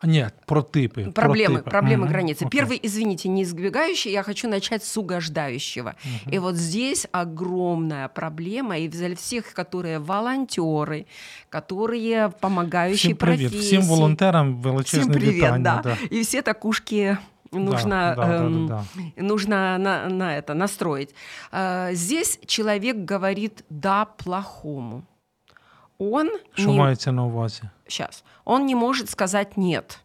А, 0.00 0.06
ні, 0.06 0.26
про 0.46 0.62
типи. 0.62 1.04
про 1.04 1.24
Проблемы, 1.24 1.56
типи. 1.56 1.70
проблемы 1.70 2.04
Мгм, 2.04 2.08
границы. 2.12 2.44
окей. 2.46 2.60
Первый, 2.60 2.80
извините, 2.86 3.28
не 3.28 3.42
избегающий, 3.42 4.12
я 4.12 4.22
хочу 4.22 4.48
начать 4.48 4.84
с 4.84 4.96
угождающего. 5.00 5.94
И 6.32 6.38
вот 6.38 6.56
здесь 6.56 7.06
огромная 7.12 8.08
проблема, 8.08 8.76
и 8.78 8.88
для 8.88 9.14
всех, 9.14 9.54
которые 9.54 9.98
волонтеры, 9.98 11.06
которые 11.50 12.30
помогающие 12.40 13.14
Всім 13.14 13.16
привіт. 13.16 13.50
профессии. 13.50 13.60
Всім 13.78 13.82
волонтерам 13.82 14.60
величезне 14.62 15.00
Всем 15.00 15.12
привет, 15.12 15.34
вітання. 15.34 15.80
да. 15.84 15.96
И 16.12 16.20
все 16.20 16.42
такушки 16.42 17.16
нужно, 17.52 18.14
да, 18.16 18.26
да, 18.26 18.26
да, 18.26 18.44
эм, 18.44 18.66
да. 18.66 18.84
нужно 19.22 19.78
на, 19.78 20.08
на 20.08 20.36
это 20.36 20.54
настроить. 20.54 21.14
Э, 21.52 21.94
здесь 21.94 22.38
человек 22.46 22.96
говорит 23.10 23.64
«да» 23.70 24.04
плохому. 24.04 25.02
Он 26.09 26.29
Що 26.53 26.67
не- 26.71 27.11
на 27.11 27.23
увазі? 27.25 27.61
сейчас, 27.87 28.23
он 28.45 28.65
не 28.65 28.75
может 28.75 29.09
сказать 29.09 29.57
нет. 29.57 29.99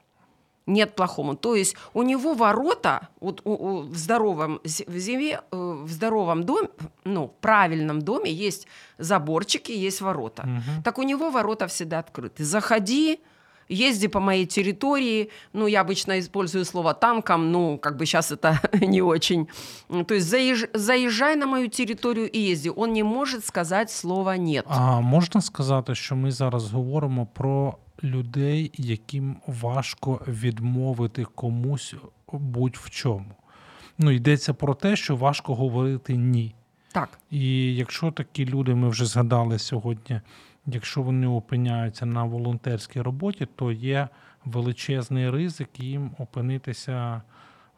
Нет 0.69 0.95
плохому. 0.95 1.35
То 1.35 1.55
есть 1.57 1.76
у 1.93 2.03
него 2.03 2.35
ворота 2.35 3.00
вот 3.21 3.41
у- 3.45 3.50
у- 3.53 3.83
в 3.83 3.97
здоровом 3.97 4.61
в 4.88 4.99
зиме, 4.99 5.41
э, 5.50 5.85
в 5.85 5.91
здоровом 5.91 6.43
доме, 6.43 6.69
ну, 7.05 7.25
в 7.26 7.31
правильном 7.41 8.00
доме 8.00 8.31
есть 8.47 8.69
заборчики, 8.99 9.73
есть 9.87 10.00
ворота. 10.00 10.43
Мгм. 10.47 10.83
Так 10.83 10.99
у 10.99 11.03
него 11.03 11.31
ворота 11.31 11.67
всегда 11.67 11.99
открыты. 12.00 12.43
Заходи, 12.45 13.19
езди 13.70 14.08
по 14.08 14.20
моей 14.20 14.46
территории. 14.46 15.29
Ну, 15.53 15.67
я 15.67 15.81
обычно 15.81 16.20
использую 16.20 16.65
слово 16.65 16.93
танком, 16.93 17.51
ну, 17.51 17.77
как 17.77 17.98
бы 17.98 18.05
сейчас 18.05 18.31
это 18.31 18.60
не 18.88 19.01
очень. 19.01 19.48
Ну, 19.89 20.03
То 20.03 20.15
есть 20.15 20.34
заезж- 20.34 20.70
заезжай 20.74 21.36
на 21.36 21.48
мою 21.48 21.67
территорию 21.70 22.29
и 22.36 22.51
езди. 22.51 22.72
Он 22.75 22.93
не 22.93 23.03
может 23.03 23.46
сказать 23.46 23.91
слово 23.91 24.38
нет. 24.38 24.65
А 24.67 25.00
можна 25.00 25.41
сказати, 25.41 25.96
що 25.96 26.15
ми 26.15 26.31
зараз 26.31 26.72
говоримо 26.72 27.25
про 27.34 27.77
людей, 28.03 28.72
яким 28.74 29.36
важко 29.48 30.22
відмовити 30.27 31.25
комусь 31.36 31.96
будь-в 32.31 32.89
чому. 32.89 33.36
Ну, 33.98 34.12
йдеться 34.12 34.53
про 34.53 34.75
те, 34.75 34.96
що 34.96 35.15
важко 35.15 35.55
говорити 35.55 36.15
ні. 36.17 36.55
Так. 36.91 37.10
І 37.31 37.75
якщо 37.75 38.12
такі 38.12 38.46
люди, 38.46 38.75
ми 38.75 38.89
вже 38.89 39.05
згадали 39.05 39.60
сьогодні, 39.60 40.22
якщо 40.66 41.02
вони 41.02 41.26
опиняються 41.26 42.06
на 42.06 42.25
волонтерській 42.25 43.00
роботі, 43.00 43.46
то 43.56 43.73
є 43.73 44.08
величезний 44.44 45.30
ризик 45.30 45.80
їм 45.80 46.11
опинитися 46.18 47.23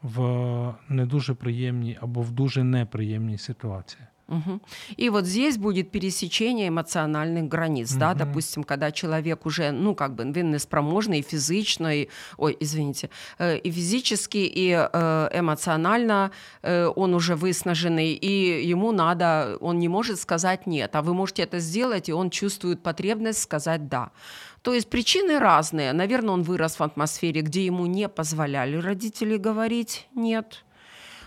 в 0.01 0.73
не 0.89 1.05
дуже 1.05 1.33
приємній 1.33 1.97
або 2.01 2.21
в 2.21 2.31
дуже 2.31 2.63
неприємній 2.63 3.37
ситуації. 3.37 4.03
Мгм. 4.28 4.60
И 4.96 5.10
вот 5.10 5.26
здесь 5.26 5.56
будет 5.58 5.90
пересечение 5.90 6.68
эмоциональных 6.68 7.44
границ, 7.48 7.92
да, 7.92 8.10
Мгм. 8.10 8.18
допустим, 8.18 8.64
когда 8.64 8.90
человек 8.90 9.46
уже, 9.46 9.72
ну, 9.72 9.94
как 9.94 10.12
бы, 10.14 10.32
він 10.32 10.50
неспроможний, 10.50 11.20
і 11.20 11.22
фізично, 11.22 11.92
і, 11.92 12.08
ой, 12.38 12.56
извините, 12.62 13.08
э, 13.38 13.60
и 13.66 13.72
физически, 13.72 14.38
и 14.38 14.70
э, 14.70 15.40
эмоционально 15.40 16.30
э, 16.62 16.92
он 16.96 17.14
уже 17.14 17.34
выснаженный, 17.34 18.18
и 18.24 18.70
ему 18.72 18.92
надо, 18.92 19.58
он 19.60 19.78
не 19.78 19.88
может 19.88 20.18
сказать 20.18 20.66
нет, 20.66 20.96
а 20.96 21.02
вы 21.02 21.12
можете 21.14 21.42
это 21.42 21.58
сделать, 21.58 22.08
и 22.08 22.12
он 22.12 22.30
чувствует 22.30 22.82
потребность 22.82 23.42
сказать 23.42 23.88
да. 23.88 24.10
То 24.62 24.72
есть 24.72 24.88
причины 24.88 25.38
разные. 25.38 25.92
Наверное, 25.92 26.34
он 26.34 26.42
вырос 26.42 26.78
в 26.80 26.82
атмосфере, 26.82 27.42
где 27.42 27.66
ему 27.66 27.86
не 27.86 28.08
позволяли 28.08 28.76
родители 28.80 29.36
говорить 29.36 30.08
нет. 30.14 30.64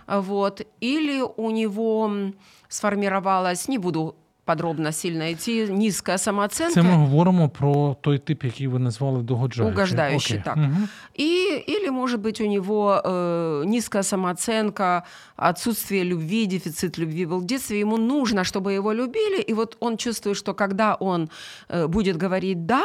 А 0.07 0.21
Вот. 0.21 0.61
Или 0.83 1.21
у 1.21 1.51
него 1.51 2.05
м, 2.05 2.33
сформировалась, 2.72 3.68
не 3.68 3.78
буду 3.78 4.14
подробно 4.44 4.92
сильно 4.92 5.32
идти, 5.32 5.68
низкая 5.70 6.18
самооценка. 6.18 6.74
Це 6.74 6.82
ми 6.82 6.94
говоримо 6.94 7.48
про 7.48 7.96
той 8.00 8.18
тип, 8.18 8.44
який 8.44 8.66
ви 8.66 8.78
назвали 8.78 9.22
догоджаючий. 9.22 9.74
Угождаючий, 9.74 10.38
Окей. 10.38 10.44
так. 10.44 10.56
Мгм. 10.56 10.88
И, 11.20 11.64
или, 11.68 11.90
может 11.90 12.20
быть, 12.20 12.44
у 12.44 12.46
него 12.46 13.00
э, 13.04 13.64
низкая 13.64 14.02
самооценка, 14.02 15.02
отсутствие 15.36 16.04
любви, 16.04 16.46
дефицит 16.46 16.98
любви 16.98 17.26
был 17.26 17.38
в 17.38 17.44
детстве. 17.44 17.80
Ему 17.80 17.96
нужно, 17.96 18.44
чтобы 18.44 18.72
его 18.72 18.94
любили. 18.94 19.42
И 19.50 19.54
вот 19.54 19.76
он 19.80 19.96
чувствует, 19.96 20.36
что 20.36 20.54
когда 20.54 20.94
он 20.94 21.28
э, 21.68 21.86
будет 21.86 22.16
говорить 22.16 22.66
«да», 22.66 22.82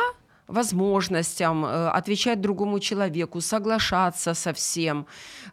возможностям, 0.47 1.65
э, 1.65 1.89
отвечать 1.89 2.41
другому 2.41 2.79
человеку, 2.79 3.41
соглашаться 3.41 4.33
со 4.33 4.53
всем, 4.53 5.05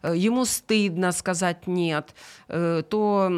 э, 0.03 0.15
ему 0.15 0.45
стыдно 0.45 1.11
сказать 1.11 1.67
«нет», 1.67 2.15
э, 2.47 2.83
то 2.89 3.29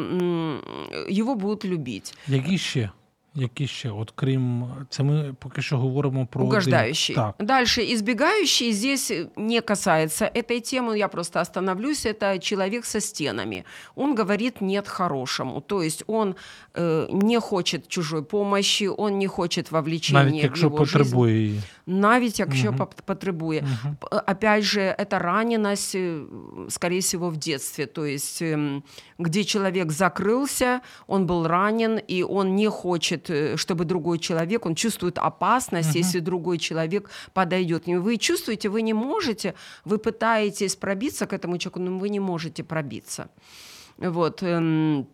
его 1.08 1.34
будут 1.34 1.64
любить. 1.64 2.14
Які? 2.26 2.90
Які 3.37 3.67
ще? 3.67 3.89
От 3.89 4.11
крім 4.15 4.63
це 4.89 5.03
ми 5.03 5.35
поки 5.39 5.61
що 5.61 5.77
говоримо 5.77 6.25
про 6.25 6.41
один. 6.41 6.51
Угождающий. 6.51 7.15
Так. 7.15 7.35
Дальше 7.39 7.81
избегающий 7.83 8.73
здесь 8.73 9.11
не 9.37 9.61
касается 9.61 10.25
этой 10.35 10.59
темы, 10.61 10.97
я 10.97 11.07
просто 11.07 11.39
остановлюсь. 11.39 12.05
Это 12.05 12.39
человек 12.39 12.85
со 12.85 13.01
стенами. 13.01 13.63
Он 13.95 14.15
говорит 14.15 14.61
нет 14.61 14.87
хорошему. 14.87 15.61
То 15.61 15.81
есть 15.83 16.03
он 16.07 16.35
э, 16.75 17.07
не 17.11 17.39
хочет 17.39 17.87
чужой 17.87 18.23
помощи, 18.23 18.87
он 18.97 19.17
не 19.17 19.27
хочет 19.27 19.71
вовлечения 19.71 20.23
Навіть 20.23 20.41
в 20.41 20.43
якщо 20.43 20.67
его 20.67 20.85
жизнь. 20.85 20.97
потребує 20.99 21.37
її. 21.41 21.61
Навіть 21.87 22.39
якщо 22.39 22.67
Мгм. 22.71 22.77
поп- 22.81 23.01
потребує. 23.05 23.61
Мгм. 23.61 23.95
П- 23.99 24.17
Опять 24.31 24.63
же, 24.63 24.95
это 24.99 25.19
раненость, 25.19 25.95
э, 25.95 26.25
скорее 26.69 26.99
всего, 26.99 27.29
в 27.29 27.37
детстве. 27.37 27.85
То 27.85 28.05
есть, 28.05 28.41
эм, 28.41 28.81
где 29.19 29.43
человек 29.43 29.87
закрылся, 29.91 30.79
он 31.07 31.25
был 31.27 31.47
ранен, 31.47 31.99
и 32.11 32.23
он 32.23 32.55
не 32.55 32.69
хочет, 32.69 33.26
э, 33.30 33.56
чтобы 33.56 33.84
другой 33.84 34.18
человек, 34.18 34.66
он 34.66 34.74
чувствует 34.74 35.18
опасность, 35.18 35.90
Мгм. 35.90 35.98
если 35.98 36.20
другой 36.20 36.58
человек 36.58 37.10
подойдет 37.32 37.84
к 37.84 37.86
нему. 37.86 38.02
Вы 38.02 38.16
чувствуете, 38.16 38.68
вы 38.68 38.82
не 38.82 38.94
можете, 38.94 39.54
вы 39.84 39.98
пытаетесь 39.98 40.76
пробиться 40.76 41.26
к 41.26 41.32
этому 41.32 41.58
человеку, 41.58 41.80
но 41.80 41.98
вы 41.98 42.08
не 42.08 42.20
можете 42.20 42.62
пробиться. 42.64 43.28
Вот. 43.98 44.42
эм, 44.42 45.06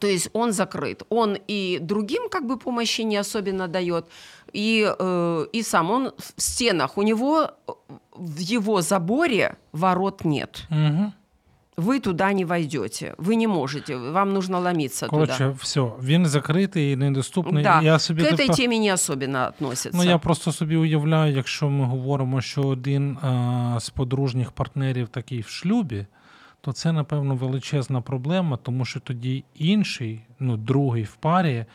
то 0.00 0.06
есть 0.06 0.30
он 0.32 0.52
закрыт. 0.52 1.02
Он 1.08 1.36
и 1.48 1.78
другим 1.80 2.28
как 2.28 2.46
бы 2.46 2.56
помощи 2.58 3.02
не 3.02 3.16
особенно 3.20 3.68
дает, 3.68 4.04
и, 4.52 4.94
э, 4.98 5.46
и 5.52 5.62
сам 5.62 5.90
он 5.90 6.12
в 6.16 6.40
стенах. 6.40 6.96
У 6.98 7.02
него 7.02 7.50
э, 7.68 7.72
в 8.12 8.38
его 8.38 8.80
заборе 8.82 9.56
ворот 9.72 10.24
нет. 10.24 10.66
Угу. 10.70 11.12
Вы 11.79 11.99
туда 11.99 12.33
не 12.33 12.45
войдете. 12.45 13.15
Вы 13.17 13.35
не 13.35 13.47
можете. 13.47 13.97
Вам 13.97 14.33
нужно 14.33 14.59
ломиться 14.59 15.07
Коротше, 15.07 15.37
туда. 15.37 15.49
все, 15.61 15.91
він 16.03 16.25
закритий 16.25 16.91
і 16.91 16.95
недоступний. 16.95 17.63
Да. 17.63 17.81
Я 17.81 17.99
собі 17.99 18.23
К 18.23 18.27
этой 18.29 18.37
тепер- 18.37 18.55
теме 18.55 18.79
не 18.79 18.93
особенно 18.93 19.39
относится. 19.47 19.97
Ну, 19.97 20.03
я 20.03 20.17
просто 20.17 20.51
собі 20.51 20.75
уявляю, 20.75 21.35
якщо 21.35 21.69
ми 21.69 21.85
говоримо, 21.85 22.41
що 22.41 22.61
один 22.61 23.17
а, 23.21 23.77
з 23.79 23.89
подружніх 23.89 24.51
партнерів 24.51 25.07
такий 25.07 25.41
в 25.41 25.47
шлюбі, 25.47 26.05
то 26.61 26.73
це, 26.73 26.91
напевно, 26.91 27.35
величезна 27.35 28.01
проблема, 28.01 28.57
тому 28.57 28.85
що 28.85 28.99
тоді 28.99 29.43
інший, 29.55 30.21
ну, 30.39 30.57
другий 30.57 31.03
в 31.03 31.15
парі, 31.15 31.65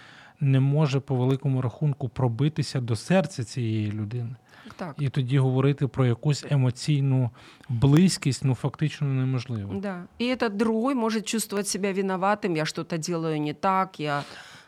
не 0.41 0.61
може 0.61 1.01
по 1.01 1.15
великому 1.15 1.63
рахунку 1.63 2.09
пробитися 2.09 2.81
до 2.81 2.97
серця 2.97 3.45
цієї 3.45 3.93
людини. 3.93 4.37
Так. 4.78 4.96
І 5.00 5.10
тоді 5.10 5.40
говорити 5.40 5.88
про 5.88 6.06
якусь 6.06 6.46
емоційну 6.50 7.30
близькість, 7.70 8.44
ну 8.44 8.56
фактично 8.56 9.08
неможливо. 9.08 9.74
Да. 9.74 10.04
И 10.22 10.26
этот 10.26 10.50
другой 10.50 10.96
может 10.96 11.26
чувствовать 11.26 11.68
себя 11.68 11.94
виноватым. 11.94 12.56
Я 12.56 12.66
что-то 12.66 12.98
делаю 12.98 13.42
не 13.42 13.54
так, 13.54 14.00
я 14.00 14.24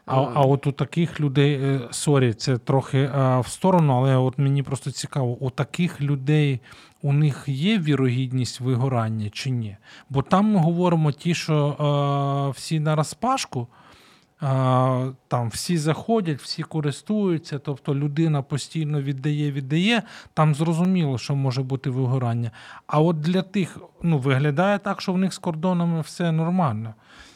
А, 0.07 0.31
а 0.33 0.45
от 0.45 0.67
у 0.67 0.71
таких 0.71 1.19
людей, 1.19 1.53
е, 1.53 1.81
сорі, 1.91 2.33
це 2.33 2.57
трохи 2.57 3.09
а, 3.13 3.39
в 3.39 3.47
сторону, 3.47 3.93
але 3.93 4.15
от 4.15 4.37
мені 4.37 4.63
просто 4.63 4.91
цікаво, 4.91 5.37
у 5.39 5.49
таких 5.49 6.01
людей 6.01 6.59
у 7.01 7.13
них 7.13 7.43
є 7.47 7.79
вірогідність 7.79 8.59
вигорання 8.59 9.29
чи 9.29 9.49
ні? 9.49 9.77
Бо 10.09 10.21
там 10.21 10.45
ми 10.45 10.59
говоримо 10.59 11.11
ті, 11.11 11.33
що 11.33 11.75
а, 11.79 12.49
всі 12.49 12.79
на 12.79 12.95
розпашку, 12.95 13.67
там 15.27 15.49
всі 15.49 15.77
заходять, 15.77 16.41
всі 16.41 16.63
користуються, 16.63 17.59
тобто 17.59 17.95
людина 17.95 18.41
постійно 18.41 19.01
віддає, 19.01 19.51
віддає. 19.51 20.03
Там 20.33 20.55
зрозуміло, 20.55 21.17
що 21.17 21.35
може 21.35 21.63
бути 21.63 21.89
вигорання. 21.89 22.51
А 22.87 23.01
от 23.01 23.19
для 23.19 23.41
тих, 23.41 23.77
ну, 24.01 24.19
виглядає 24.19 24.79
так, 24.79 25.01
що 25.01 25.13
в 25.13 25.17
них 25.17 25.33
з 25.33 25.37
кордонами 25.37 26.01
все 26.01 26.31
нормально. 26.31 26.93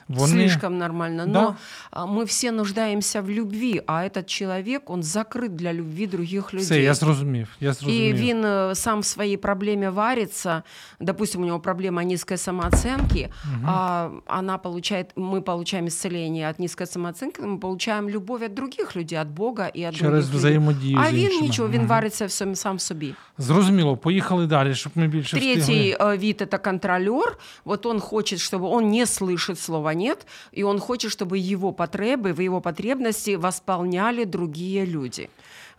Вони... 0.09 0.33
Слишком 0.33 0.79
нормально. 0.79 1.27
Но 1.27 1.33
да? 1.33 1.57
А, 1.91 2.07
мы 2.07 2.25
все 2.25 2.53
нуждаемся 2.53 3.23
в 3.23 3.31
любви, 3.31 3.83
а 3.87 4.05
этот 4.05 4.27
человек, 4.27 4.91
он 4.91 5.03
закрыт 5.03 5.57
для 5.57 5.73
любви 5.73 6.07
других 6.07 6.55
людей. 6.55 6.67
Все, 6.67 6.83
я 6.83 6.95
зрозумів. 6.95 7.49
Я 7.61 7.73
зрозумів. 7.73 8.03
И 8.05 8.13
він 8.13 8.45
э, 8.45 8.75
сам 8.75 9.01
в 9.01 9.05
своей 9.05 9.37
проблеме 9.37 9.91
варится. 9.91 10.63
Допустим, 11.01 11.43
у 11.43 11.45
него 11.45 11.61
проблема 11.61 12.05
низкой 12.05 12.37
самооценки, 12.37 13.31
угу. 13.45 13.67
а 13.67 14.11
она 14.27 14.59
получает, 14.59 15.07
мы 15.17 15.43
получаем 15.43 15.87
исцеление 15.87 16.51
от 16.51 16.59
низкой 16.59 16.87
самооценки, 16.87 17.41
мы 17.41 17.59
получаем 17.59 18.09
любовь 18.09 18.43
от 18.43 18.55
других 18.55 18.97
людей, 18.97 19.19
от 19.19 19.29
Бога 19.29 19.67
и 19.77 19.89
от 19.89 19.95
Через 19.95 20.01
других 20.01 20.35
взаємодію 20.35 20.99
людей. 20.99 21.11
А 21.11 21.13
він 21.13 21.41
нічого, 21.41 21.69
він 21.69 21.81
угу. 21.81 21.89
вариться 21.89 22.27
в 22.27 22.31
сам, 22.31 22.55
сам 22.55 22.79
собі. 22.79 23.15
Зрозуміло, 23.39 23.97
поїхали 23.97 24.47
далі, 24.47 24.75
щоб 24.75 24.93
ми 24.95 25.09
більше 25.09 25.37
Третий 25.37 25.61
встигли. 25.61 25.97
Э, 26.01 26.19
вид – 26.19 26.43
это 26.43 26.59
контролер. 26.59 27.39
Вот 27.65 27.87
он 27.87 28.01
хочет, 28.01 28.39
чтобы 28.39 28.69
он 28.69 28.91
не 28.91 29.07
слышит 29.07 29.59
слова 29.59 29.97
нет, 30.02 30.26
и 30.52 30.64
он 30.64 30.80
хочет, 30.80 31.12
чтобы 31.12 31.38
его 31.38 31.72
потребы, 31.72 32.34
его 32.44 32.60
потребности 32.62 33.36
восполняли 33.36 34.24
другие 34.24 34.86
люди. 34.86 35.30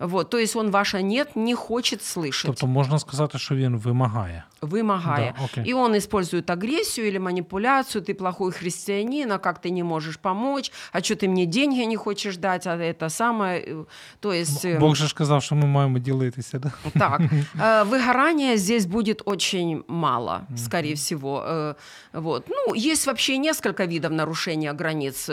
Вот, 0.02 0.30
то 0.30 0.38
есть 0.38 0.56
он 0.56 0.72
ваше 0.72 1.04
нет 1.04 1.36
не 1.36 1.56
хочет 1.56 2.02
слышать. 2.02 2.46
Тобто 2.46 2.68
можна 2.68 3.00
сказати, 3.00 3.38
що 3.38 3.56
він 3.56 3.78
вимагає. 3.78 4.44
Вымогая. 4.62 5.36
Да, 5.38 5.46
окей. 5.46 5.64
И 5.66 5.74
он 5.74 5.96
использует 5.96 6.50
агрессию 6.50 7.08
или 7.08 7.20
манипуляцию. 7.20 8.02
Ты 8.02 8.14
плохой 8.14 8.52
христианин, 8.52 9.32
а 9.32 9.38
как 9.38 9.62
ты 9.62 9.70
не 9.70 9.84
можешь 9.84 10.18
помочь? 10.18 10.72
А 10.92 11.04
что 11.04 11.16
ты 11.16 11.28
мне 11.28 11.46
деньги 11.46 11.82
не 11.82 11.96
хочешь 11.96 12.38
дать? 12.38 12.68
А 12.68 12.76
это 12.76 13.10
самое. 13.10 13.64
Э, 13.66 13.86
то 14.20 14.34
есть... 14.34 14.66
Э, 14.66 14.80
Бог 14.80 14.96
же 14.96 15.08
сказал, 15.08 15.42
что 15.42 15.56
мы 15.56 15.68
маємо 15.68 16.00
ділитися, 16.00 16.60
да? 16.60 16.72
Так. 17.00 17.22
Э, 17.60 17.84
выгорания 17.84 18.58
здесь 18.58 18.86
будет 18.86 19.22
очень 19.26 19.84
мало, 19.88 20.42
скорее 20.56 20.96
всего. 20.96 21.76
Вот. 22.14 22.50
Ну, 22.50 22.74
есть 22.76 23.08
вообще 23.08 23.38
несколько 23.38 23.86
видов 23.86 24.12
нарушения 24.12 24.74
границ. 24.74 25.30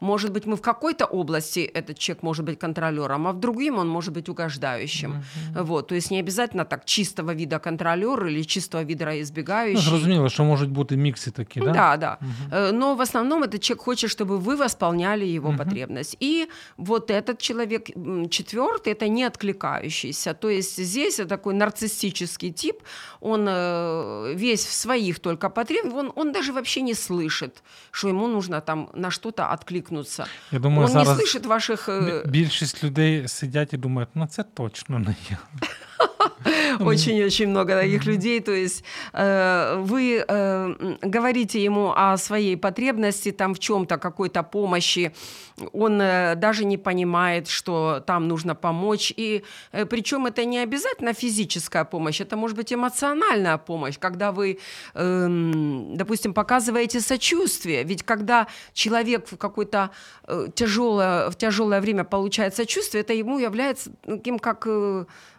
Может 0.00 0.32
быть, 0.32 0.46
мы 0.46 0.56
в 0.56 0.62
какой-то 0.62 1.04
области 1.04 1.60
этот 1.60 1.98
человек 1.98 2.22
может 2.22 2.44
быть 2.44 2.58
контролером, 2.58 3.26
а 3.26 3.32
в 3.32 3.38
другим 3.38 3.78
он 3.78 3.88
может 3.88 4.07
быть 4.12 4.28
угождающим. 4.28 5.24
Вот. 5.54 5.88
То 5.88 5.94
есть 5.94 6.10
не 6.10 6.20
обязательно 6.20 6.64
так 6.64 6.84
чистого 6.84 7.34
вида 7.34 7.58
контролер 7.58 8.26
или 8.26 8.42
чистого 8.42 8.64
количество 8.64 8.82
видоизбегающих. 8.82 9.84
Ну, 9.84 9.90
зрозуміло, 9.90 10.28
що 10.28 10.44
можуть 10.44 10.70
бути 10.70 10.96
мікси 10.96 11.30
такі, 11.30 11.60
да? 11.60 11.72
Да, 11.72 11.96
да. 11.96 12.18
Угу. 12.20 12.72
Но 12.72 12.94
в 12.94 13.00
основном 13.00 13.42
этот 13.42 13.58
человек 13.58 13.82
хочет, 13.82 14.10
чтобы 14.10 14.38
вы 14.38 14.56
восполняли 14.56 15.26
его 15.26 15.48
угу. 15.48 15.58
потребность. 15.58 16.16
И 16.22 16.48
вот 16.76 17.10
этот 17.10 17.38
человек, 17.38 17.90
четвертый, 18.30 18.92
это 18.92 19.08
не 19.08 19.24
откликающийся. 19.24 20.34
То 20.34 20.48
есть 20.48 20.84
здесь 20.84 21.20
такой 21.28 21.54
нарциссический 21.54 22.52
тип, 22.52 22.76
он 23.20 23.46
э, 23.48 24.34
весь 24.36 24.66
в 24.66 24.72
своих 24.72 25.18
только 25.18 25.50
потребностях, 25.50 25.98
он, 25.98 26.12
он 26.14 26.32
даже 26.32 26.52
вообще 26.52 26.82
не 26.82 26.94
слышит, 26.94 27.62
что 27.90 28.08
ему 28.08 28.28
нужно 28.28 28.60
там 28.60 28.88
на 28.94 29.10
что-то 29.10 29.52
откликнуться. 29.52 30.26
Я 30.52 30.58
думаю, 30.58 30.86
он 30.86 30.92
зараз 30.92 31.08
не 31.08 31.14
слышит 31.14 31.46
ваших... 31.46 31.88
Э, 31.88 32.26
більшість 32.26 32.84
людей 32.84 33.28
сидять 33.28 33.72
і 33.72 33.76
думають, 33.76 33.97
ну 34.15 34.27
це 34.27 34.43
точно 34.43 34.99
не 34.99 35.15
я. 35.29 35.37
Очень-очень 36.79 37.47
много 37.47 37.73
таких 37.73 38.05
людей. 38.05 38.39
То 38.39 38.51
есть 38.51 38.83
э, 39.13 39.75
вы 39.79 40.23
э, 40.27 40.95
говорите 41.01 41.63
ему 41.63 41.93
о 41.95 42.17
своей 42.17 42.55
потребности 42.57 43.31
там 43.31 43.53
в 43.53 43.59
чем-то, 43.59 43.97
какой-то 43.97 44.43
помощи. 44.43 45.11
Он 45.73 46.01
э, 46.01 46.35
даже 46.35 46.65
не 46.65 46.77
понимает, 46.77 47.47
что 47.47 48.01
там 48.05 48.27
нужно 48.27 48.55
помочь. 48.55 49.13
И 49.17 49.43
причем 49.89 50.25
это 50.25 50.45
не 50.45 50.59
обязательно 50.59 51.13
физическая 51.13 51.83
помощь, 51.83 52.21
это 52.21 52.37
может 52.37 52.55
быть 52.55 52.73
эмоциональная 52.73 53.57
помощь, 53.57 53.97
когда 53.99 54.31
вы, 54.31 54.59
э, 54.93 55.27
допустим, 55.95 56.33
показываете 56.33 57.01
сочувствие. 57.01 57.83
Ведь 57.83 58.03
когда 58.03 58.47
человек 58.73 59.27
в 59.31 59.37
какое-то 59.37 59.89
тяжелое, 60.55 61.29
в 61.29 61.35
тяжелое 61.35 61.81
время 61.81 62.03
получает 62.03 62.55
сочувствие, 62.55 63.01
это 63.01 63.13
ему 63.13 63.39
является 63.39 63.91
таким 64.05 64.39
как... 64.39 64.67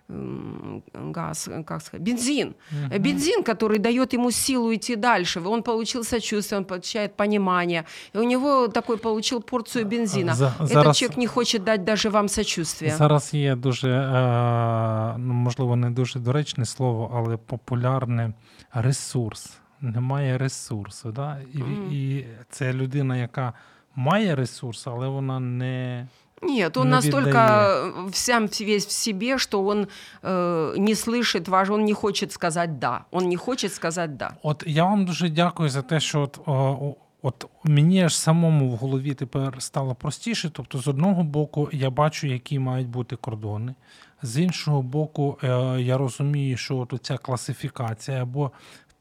Э, 0.10 0.82
газ, 0.94 1.50
как 1.66 1.82
сказать, 1.82 2.02
бензин. 2.02 2.54
Uh-huh. 2.72 3.00
Бензин, 3.00 3.44
который 3.44 3.80
дает 3.80 4.14
ему 4.14 4.32
силу 4.32 4.72
идти 4.74 4.96
дальше. 4.96 5.42
Он 5.42 5.64
получил 5.64 6.04
сочувствие, 6.04 6.60
он 6.60 6.66
получает 6.66 7.16
понимание. 7.16 7.86
И 8.14 8.20
у 8.20 8.24
него 8.24 8.68
такой 8.68 8.98
получил 8.98 9.42
порцию 9.42 9.86
бензина. 9.86 10.36
За, 10.36 10.54
Этот 10.60 10.68
зараз, 10.68 10.98
человек 10.98 11.18
не 11.18 11.28
хочет 11.28 11.64
дать 11.64 11.84
даже 11.84 12.10
вам 12.10 12.30
сочувствие. 12.30 12.92
Зараз 12.92 13.34
є 13.34 13.56
дуже, 13.56 13.90
е, 13.90 15.18
ну, 15.18 15.34
можливо, 15.34 15.76
не 15.76 15.90
дуже 15.90 16.20
доречне 16.20 16.66
слово, 16.66 17.12
але 17.16 17.38
популярне 17.38 18.34
ресурс. 18.74 19.58
Немає 19.82 20.38
ресурсу. 20.38 21.12
Да? 21.12 21.40
І, 21.54 21.58
uh-huh. 21.58 21.92
і 21.92 22.26
це 22.50 22.74
людина, 22.74 23.18
яка 23.18 23.54
має 23.96 24.36
ресурс, 24.36 24.88
але 24.88 25.08
вона 25.08 25.40
не 25.40 26.08
нет, 26.43 26.77
он 26.77 26.89
настолько 26.89 27.93
сам 28.13 28.49
весь 28.61 28.87
в 28.87 28.93
себе, 28.93 29.39
что 29.39 29.65
он 29.65 29.89
э, 30.23 30.75
не 30.79 30.95
слышит 30.95 31.49
ваш, 31.49 31.71
он 31.71 31.85
не 31.85 31.93
хочет 31.93 32.33
сказать 32.33 32.79
да. 32.79 33.05
Он 33.11 33.29
не 33.29 33.37
хочет 33.37 33.73
сказать 33.73 34.17
да. 34.17 34.37
От 34.43 34.63
я 34.67 34.85
вам 34.85 35.05
дуже 35.05 35.29
дякую 35.29 35.69
за 35.69 35.83
те, 35.83 36.01
що 36.01 36.21
от, 36.21 36.41
о, 36.47 36.95
от 37.23 37.47
мені 37.65 38.03
аж 38.03 38.17
самому 38.17 38.69
в 38.69 38.77
голові 38.77 39.15
тепер 39.15 39.63
стало 39.63 39.95
простіше. 39.95 40.51
Тобто, 40.51 40.79
з 40.79 40.89
одного 40.89 41.23
боку, 41.23 41.69
я 41.73 41.91
бачу, 41.91 42.27
які 42.27 42.59
мають 42.59 42.89
бути 42.89 43.17
кордони. 43.17 43.75
З 44.23 44.43
іншого 44.43 44.83
боку, 44.83 45.39
е, 45.43 45.47
я 45.81 45.99
розумію, 45.99 46.57
що 46.57 46.79
от 46.79 46.95
ця 47.03 47.19
класифікація 47.19 48.23
або 48.23 48.51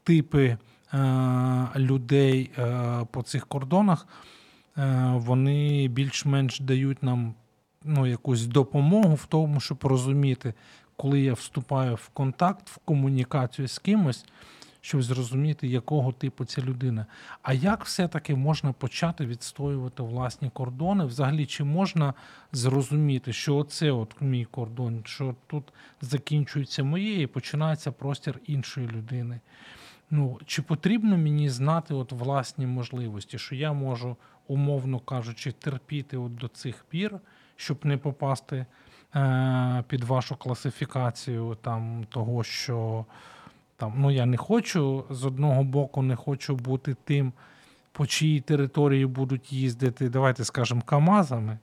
типи 0.04 0.56
е, 0.94 1.68
людей 1.76 2.50
е, 2.58 3.06
по 3.10 3.22
цих 3.22 3.46
кордонах. 3.46 4.06
Е, 4.80 5.12
вони 5.16 5.88
більш-менш 5.88 6.60
дають 6.60 7.02
нам 7.02 7.34
ну, 7.84 8.06
якусь 8.06 8.46
допомогу 8.46 9.14
в 9.14 9.26
тому, 9.26 9.60
щоб 9.60 9.78
розуміти, 9.84 10.54
коли 10.96 11.20
я 11.20 11.32
вступаю 11.32 11.94
в 11.94 12.08
контакт, 12.08 12.68
в 12.68 12.78
комунікацію 12.78 13.68
з 13.68 13.78
кимось, 13.78 14.26
щоб 14.80 15.02
зрозуміти, 15.02 15.68
якого 15.68 16.12
типу 16.12 16.44
ця 16.44 16.62
людина. 16.62 17.06
А 17.42 17.52
як 17.52 17.84
все-таки 17.84 18.34
можна 18.34 18.72
почати 18.72 19.26
відстоювати 19.26 20.02
власні 20.02 20.50
кордони? 20.50 21.04
Взагалі, 21.04 21.46
чи 21.46 21.64
можна 21.64 22.14
зрозуміти, 22.52 23.32
що 23.32 23.56
оце 23.56 23.90
от 23.90 24.20
мій 24.20 24.44
кордон, 24.44 25.02
що 25.04 25.34
тут 25.46 25.64
закінчується 26.00 26.82
моє 26.82 27.22
і 27.22 27.26
починається 27.26 27.92
простір 27.92 28.40
іншої 28.46 28.88
людини? 28.88 29.40
Ну, 30.10 30.38
Чи 30.46 30.62
потрібно 30.62 31.18
мені 31.18 31.48
знати 31.48 31.94
от 31.94 32.12
власні 32.12 32.66
можливості, 32.66 33.38
що 33.38 33.54
я 33.54 33.72
можу 33.72 34.16
умовно 34.46 35.00
кажучи, 35.00 35.52
терпіти 35.52 36.16
от 36.16 36.34
до 36.34 36.48
цих 36.48 36.84
пір, 36.88 37.18
щоб 37.56 37.78
не 37.86 37.98
попасти 37.98 38.66
е, 39.14 39.84
під 39.88 40.04
вашу 40.04 40.36
класифікацію 40.36 41.56
там, 41.62 42.06
того, 42.08 42.44
що 42.44 43.04
там, 43.76 43.94
ну, 43.96 44.10
я 44.10 44.26
не 44.26 44.36
хочу 44.36 45.04
з 45.10 45.24
одного 45.24 45.64
боку, 45.64 46.02
не 46.02 46.16
хочу 46.16 46.56
бути 46.56 46.96
тим, 47.04 47.32
по 47.92 48.06
чиїй 48.06 48.40
території 48.40 49.06
будуть 49.06 49.52
їздити, 49.52 50.08
давайте 50.08 50.44
скажемо, 50.44 50.82
Камазами. 50.82 51.58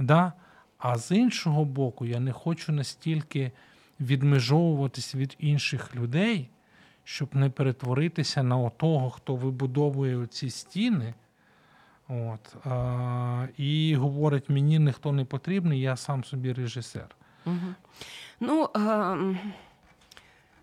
Да? 0.00 0.32
А 0.78 0.98
з 0.98 1.16
іншого 1.16 1.64
боку, 1.64 2.06
я 2.06 2.20
не 2.20 2.32
хочу 2.32 2.72
настільки 2.72 3.52
відмежовуватись 4.00 5.14
від 5.14 5.36
інших 5.38 5.96
людей, 5.96 6.50
щоб 7.07 7.35
не 7.35 7.49
перетворитися 7.49 8.43
на 8.43 8.69
того, 8.69 9.09
хто 9.09 9.35
вибудовує 9.35 10.27
ці 10.27 10.49
стіни. 10.49 11.13
От, 12.07 12.55
а, 12.65 13.47
І 13.57 13.95
говорить, 13.95 14.49
мені 14.49 14.79
ніхто 14.79 15.11
не 15.11 15.25
потрібний, 15.25 15.81
я 15.81 15.95
сам 15.95 16.23
собі 16.23 16.53
режисер. 16.53 17.15
Угу. 17.45 17.75
Ну, 18.39 18.69
э, 18.73 19.35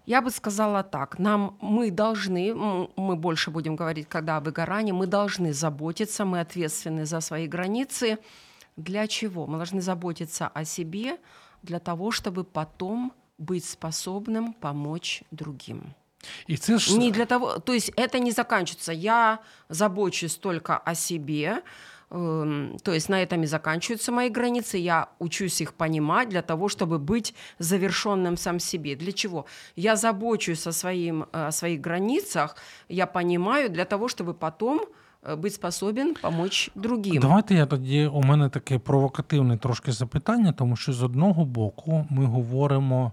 я 0.07 0.23
бы 0.23 0.31
сказала 0.31 0.83
так, 0.83 1.19
нам 1.19 1.57
мы 1.61 1.91
должны, 1.91 2.55
мы 2.97 3.17
больше 3.17 3.51
будем 3.51 3.77
говорить, 3.77 4.09
когда 4.09 4.37
о 4.37 4.41
выгорании, 4.41 4.93
мы 4.93 5.07
должны 5.07 5.53
заботиться, 5.53 6.25
мы 6.25 6.41
ответственны 6.41 7.05
за 7.05 7.21
свои 7.21 7.47
границы. 7.47 8.19
Для 8.77 9.07
чего? 9.07 9.47
Мы 9.47 9.59
должны 9.59 9.81
заботиться 9.81 10.49
о 10.49 10.65
себе 10.65 11.19
для 11.63 11.79
того, 11.79 12.11
чтобы 12.11 12.45
потом 12.45 13.13
быть 13.39 13.65
способным 13.65 14.53
помочь 14.53 15.23
другим. 15.31 15.95
И 16.50 16.58
це 16.58 16.78
Не 16.98 17.12
для 17.12 17.26
того, 17.26 17.60
то 17.60 17.74
есть 17.74 17.94
это 17.98 18.20
не 18.20 18.32
заканчивается. 18.32 18.94
Я 18.94 19.40
забочусь 19.70 20.36
только 20.36 20.82
о 20.86 20.96
себе, 20.96 21.62
Эм, 22.12 22.78
то 22.84 22.94
есть 22.94 23.10
на 23.10 23.22
этом 23.22 23.44
и 23.44 23.48
заканчиваются 23.48 24.12
мои 24.12 24.30
границы. 24.30 24.78
Я 24.78 25.10
учусь 25.20 25.62
их 25.62 25.74
понимать 25.74 26.30
для 26.30 26.42
того, 26.42 26.70
чтобы 26.70 27.00
быть 27.00 27.34
завершенным 27.60 28.38
сам 28.38 28.60
себе. 28.60 28.96
Для 28.96 29.12
чего? 29.12 29.46
Я 29.76 29.96
забочусь 29.96 30.68
о, 30.68 30.72
своим, 30.72 31.26
о 31.32 31.52
своих 31.52 31.82
границах, 31.82 32.56
я 32.90 33.08
понимаю 33.08 33.70
для 33.70 33.86
того, 33.86 34.08
чтобы 34.08 34.34
потом 34.34 34.82
э, 35.24 35.36
быть 35.36 35.56
способен 35.56 36.16
помочь 36.22 36.70
другим. 36.76 37.22
Давайте 37.22 37.56
я 37.56 37.66
тоді 37.66 38.06
у 38.08 38.22
мене 38.22 38.50
таке 38.50 38.80
провокативне 38.80 39.58
трошки 39.58 39.92
запитання, 39.92 40.52
тому 40.52 40.76
що 40.76 40.94
з 40.94 41.04
одного 41.04 41.46
боку 41.46 42.06
ми 42.10 42.26
говоримо, 42.26 43.12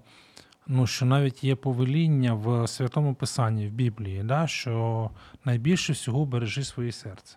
ну, 0.67 0.87
що 0.87 1.07
навіть 1.07 1.45
є 1.45 1.57
повеління 1.57 2.35
в 2.35 2.69
Святому 2.69 3.15
Писанні, 3.15 3.67
в 3.67 3.71
Біблії, 3.71 4.23
да, 4.23 4.47
що 4.47 5.11
найбільше 5.45 5.93
всього 5.93 6.27
бережи 6.27 6.65
своє 6.65 6.93
серце. 6.93 7.37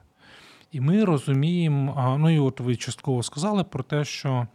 І 0.71 0.81
ми 0.81 1.05
розуміємо, 1.05 2.17
ну 2.19 2.29
і 2.29 2.39
от 2.39 2.59
ви 2.59 2.75
частково 2.75 3.23
сказали 3.23 3.63
про 3.63 3.83
те, 3.83 4.05
що 4.05 4.47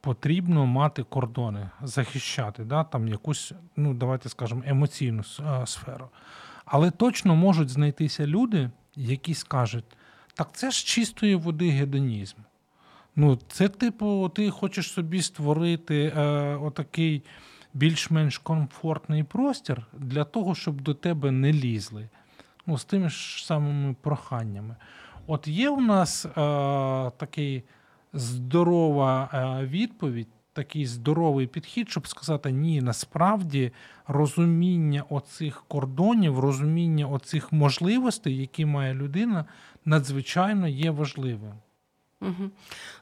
потрібно 0.00 0.66
мати 0.66 1.02
кордони, 1.02 1.70
захищати, 1.82 2.64
да, 2.64 2.84
там 2.84 3.08
якусь, 3.08 3.52
ну 3.76 3.94
давайте 3.94 4.28
скажемо, 4.28 4.62
емоційну 4.66 5.22
сферу. 5.64 6.08
Але 6.64 6.90
точно 6.90 7.36
можуть 7.36 7.68
знайтися 7.68 8.26
люди, 8.26 8.70
які 8.96 9.34
скажуть, 9.34 9.84
так 10.34 10.48
це 10.52 10.70
ж 10.70 10.86
чистої 10.86 11.34
води 11.34 11.70
гедонізм. 11.70 12.36
Ну, 13.16 13.38
це, 13.48 13.68
типу, 13.68 14.32
ти 14.34 14.50
хочеш 14.50 14.92
собі 14.92 15.22
створити 15.22 16.12
е, 16.16 16.22
отакий 16.56 17.22
більш-менш 17.77 18.37
комфортний 18.37 19.23
простір 19.23 19.85
для 19.93 20.23
того, 20.23 20.55
щоб 20.55 20.81
до 20.81 20.93
тебе 20.93 21.31
не 21.31 21.53
лізли. 21.53 22.09
Ну, 22.65 22.77
з 22.77 22.85
тими 22.85 23.09
ж 23.09 23.45
самими 23.45 23.95
проханнями. 24.01 24.75
От 25.27 25.47
є 25.47 25.69
у 25.69 25.81
нас 25.81 26.25
е, 26.25 26.31
такий 27.17 27.63
здорова 28.13 29.29
е, 29.33 29.65
відповідь, 29.65 30.27
такий 30.53 30.85
здоровий 30.85 31.47
підхід, 31.47 31.89
щоб 31.89 32.07
сказати, 32.07 32.51
ні, 32.51 32.81
насправді 32.81 33.71
розуміння 34.07 35.03
оцих 35.09 35.63
кордонів, 35.67 36.39
розуміння 36.39 37.07
оцих 37.07 37.51
можливостей, 37.51 38.37
які 38.37 38.65
має 38.65 38.93
людина, 38.93 39.45
надзвичайно 39.85 40.67
є 40.67 40.91
важливим. 40.91 41.53
Угу. 42.21 42.51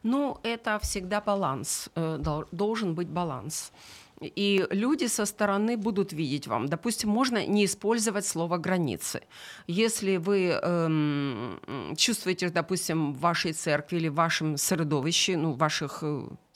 Ну, 0.04 0.38
это 0.44 0.80
всегда 0.80 1.22
баланс, 1.22 1.90
э, 1.96 2.46
должен 2.52 2.96
быть 2.96 3.08
баланс. 3.08 3.72
И 4.21 4.67
люди 4.71 5.07
со 5.09 5.27
стороны 5.27 5.77
будут 5.77 6.13
видеть 6.13 6.47
вам. 6.47 6.69
Допустим, 6.69 7.11
можно 7.11 7.47
не 7.47 7.65
использовать 7.65 8.25
слово 8.25 8.57
границы. 8.57 9.21
Если 9.67 10.17
вы 10.17 10.59
эм, 10.63 11.61
чувствуете, 11.97 12.49
допустим, 12.49 13.13
в 13.13 13.21
вашей 13.21 13.53
церкви 13.53 13.97
или 13.97 14.09
в 14.09 14.15
вашем 14.15 14.57
средовище, 14.57 15.37
ну, 15.37 15.53
ваших 15.53 16.03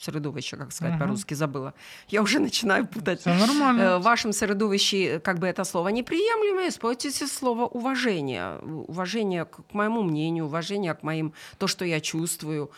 середовище, 0.00 0.56
как 0.56 0.72
сказать 0.72 0.94
угу. 0.94 1.02
по-русски, 1.02 1.34
забыла. 1.34 1.74
Я 2.08 2.22
уже 2.22 2.38
начинаю 2.38 2.86
путать. 2.86 3.20
Все 3.20 3.34
нормально. 3.34 3.82
Э, 3.82 3.98
в 3.98 4.02
вашем 4.02 4.32
середовище 4.32 5.20
как 5.20 5.38
бы 5.38 5.46
это 5.46 5.64
слово 5.64 5.88
неприемлемое, 5.88 6.68
используйте 6.68 7.26
слово 7.26 7.66
уважение. 7.66 8.58
Уважение 8.88 9.44
к 9.44 9.60
моему 9.72 10.02
мнению, 10.02 10.46
уважение 10.46 10.94
к 10.94 11.02
моим, 11.02 11.32
то, 11.58 11.66
что 11.66 11.84
я 11.84 12.00
чувствую. 12.00 12.70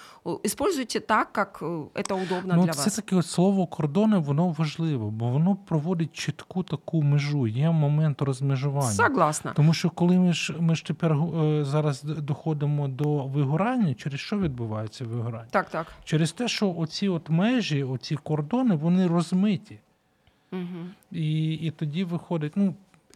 Используйте 0.43 1.01
так, 1.01 1.33
как 1.33 1.59
э, 1.61 1.87
это 1.95 2.15
удобно 2.15 2.55
ну, 2.57 2.65
для 2.65 2.73
це 2.73 2.79
вас. 2.79 2.95
Це 2.95 3.03
таке 3.03 3.23
слово 3.23 3.67
кордони, 3.67 4.19
воно 4.19 4.49
важливо, 4.59 5.11
бо 5.11 5.29
воно 5.29 5.57
проводить 5.57 6.13
чітку 6.13 6.63
таку 6.63 7.03
межу, 7.03 7.47
є 7.47 7.71
момент 7.71 8.23
розмежування. 8.23 8.91
Согласна. 8.91 9.53
Тому 9.53 9.75
що 9.75 9.91
коли 9.91 10.19
ми 10.19 10.33
ж 10.33 10.55
ми 10.61 10.75
ж 10.75 10.85
тепер 10.85 11.13
е, 11.13 11.65
зараз 11.65 12.03
доходимо 12.03 12.89
до 12.89 13.27
вигорання, 13.27 13.95
через 13.95 14.21
що 14.21 14.39
відбувається 14.39 15.05
вигорання? 15.05 15.49
Так, 15.51 15.71
так. 15.71 15.87
Через 16.05 16.33
те, 16.33 16.49
що 16.49 16.75
оці 16.75 17.09
от 17.14 17.30
межі, 17.30 17.84
оці 17.84 18.16
кордони, 18.16 18.76
вони 18.76 19.08
розмиті. 19.08 19.80
Угу. 20.52 20.86
І 21.12 21.54
і 21.54 21.72
тоді 21.72 22.04
виходить, 22.04 22.54
ну, 22.56 22.76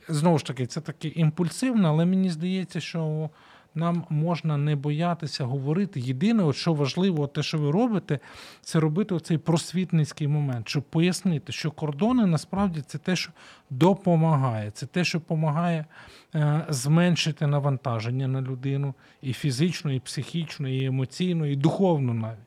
знову 0.10 0.38
ж 0.38 0.46
таки, 0.46 0.66
це 0.66 0.82
таке 0.82 1.08
імпульсивно, 1.08 1.90
але 1.90 2.06
мені 2.06 2.30
здається, 2.30 2.80
що 2.80 3.30
нам 3.78 4.04
можна 4.10 4.58
не 4.58 4.76
боятися 4.76 5.44
говорити. 5.44 6.00
Єдине, 6.00 6.44
от 6.44 6.56
що 6.56 6.74
важливо, 6.74 7.28
те, 7.28 7.44
що 7.44 7.58
ви 7.58 7.72
робите, 7.72 8.20
це 8.62 8.80
робити 8.80 9.16
оцей 9.16 9.38
просвітницький 9.38 10.28
момент, 10.28 10.70
щоб 10.70 10.84
пояснити, 10.84 11.52
що 11.52 11.72
кордони 11.72 12.26
насправді 12.26 12.82
це 12.82 12.98
те, 12.98 13.16
що 13.16 13.32
допомагає, 13.70 14.72
це 14.72 14.86
те, 14.86 15.04
що 15.04 15.20
допомагає 15.20 15.86
е, 16.36 16.66
зменшити 16.70 17.48
навантаження 17.48 18.28
на 18.28 18.42
людину 18.42 18.94
і 19.22 19.34
фізично, 19.34 19.92
і 19.92 20.00
психічно, 20.00 20.70
і 20.70 20.86
емоційно, 20.86 21.46
і 21.46 21.56
духовно 21.56 22.14
навіть. 22.14 22.47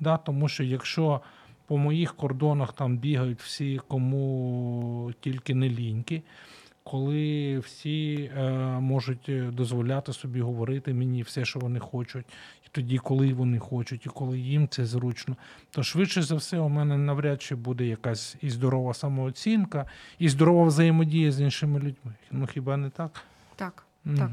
Да? 0.00 0.16
Тому 0.16 0.48
що 0.48 0.64
якщо 0.64 1.20
по 1.66 1.78
моїх 1.78 2.14
кордонах 2.14 2.72
там 2.72 2.98
бігають 2.98 3.40
всі, 3.40 3.80
кому 3.88 5.12
тільки 5.20 5.54
не 5.54 5.68
ліньки, 5.68 6.22
коли 6.84 7.58
всі 7.58 8.30
е, 8.36 8.50
можуть 8.80 9.30
дозволяти 9.54 10.12
собі 10.12 10.40
говорити 10.40 10.94
мені 10.94 11.22
все, 11.22 11.44
що 11.44 11.60
вони 11.60 11.78
хочуть, 11.78 12.26
і 12.66 12.68
тоді, 12.72 12.98
коли 12.98 13.34
вони 13.34 13.58
хочуть, 13.58 14.06
і 14.06 14.08
коли 14.08 14.38
їм 14.38 14.68
це 14.68 14.84
зручно, 14.84 15.36
то 15.70 15.82
швидше 15.82 16.22
за 16.22 16.34
все, 16.34 16.58
у 16.58 16.68
мене 16.68 16.96
навряд 16.96 17.42
чи 17.42 17.54
буде 17.54 17.86
якась 17.86 18.36
і 18.40 18.50
здорова 18.50 18.94
самооцінка, 18.94 19.86
і 20.18 20.28
здорова 20.28 20.64
взаємодія 20.64 21.32
з 21.32 21.40
іншими 21.40 21.78
людьми. 21.78 22.14
Ну 22.30 22.46
хіба 22.46 22.76
не 22.76 22.90
так? 22.90 23.22
Так. 23.56 23.84
Угу. 24.06 24.16
так. 24.16 24.30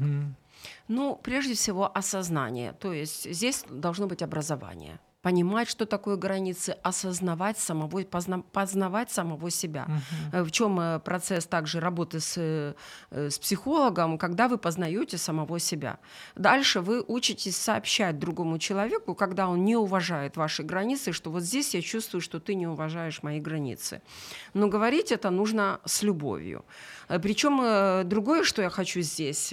Ну, 0.88 1.18
прежде 1.22 1.54
всего, 1.54 1.90
осознание. 1.98 2.72
То 2.78 2.92
есть 2.92 3.34
здесь 3.34 3.66
должно 3.70 4.06
быть 4.06 4.24
образование 4.24 4.98
понимать, 5.26 5.68
что 5.68 5.86
такое 5.86 6.16
границы, 6.16 6.76
осознавать 6.84 7.58
самого, 7.58 8.04
познавать 8.52 9.10
самого 9.10 9.50
себя. 9.50 9.88
Угу. 10.32 10.44
В 10.44 10.50
чем 10.52 10.78
э, 10.78 11.00
процесс 11.00 11.46
также 11.46 11.80
работы 11.80 12.20
с, 12.20 12.34
э, 12.36 12.74
с 13.10 13.36
психологом, 13.36 14.18
когда 14.18 14.46
вы 14.46 14.56
познаете 14.56 15.18
самого 15.18 15.58
себя. 15.58 15.98
Дальше 16.36 16.80
вы 16.80 17.02
учитесь 17.02 17.56
сообщать 17.56 18.20
другому 18.20 18.58
человеку, 18.60 19.16
когда 19.16 19.48
он 19.48 19.64
не 19.64 19.74
уважает 19.74 20.36
ваши 20.36 20.62
границы, 20.62 21.10
что 21.10 21.32
вот 21.32 21.42
здесь 21.42 21.74
я 21.74 21.82
чувствую, 21.82 22.20
что 22.20 22.38
ты 22.38 22.54
не 22.54 22.68
уважаешь 22.68 23.24
мои 23.24 23.40
границы. 23.40 24.02
Но 24.54 24.68
говорить 24.68 25.10
это 25.10 25.30
нужно 25.30 25.80
с 25.84 26.04
любовью. 26.04 26.64
Причем 27.08 28.08
другое, 28.08 28.44
что 28.44 28.62
я 28.62 28.70
хочу 28.70 29.00
здесь 29.00 29.52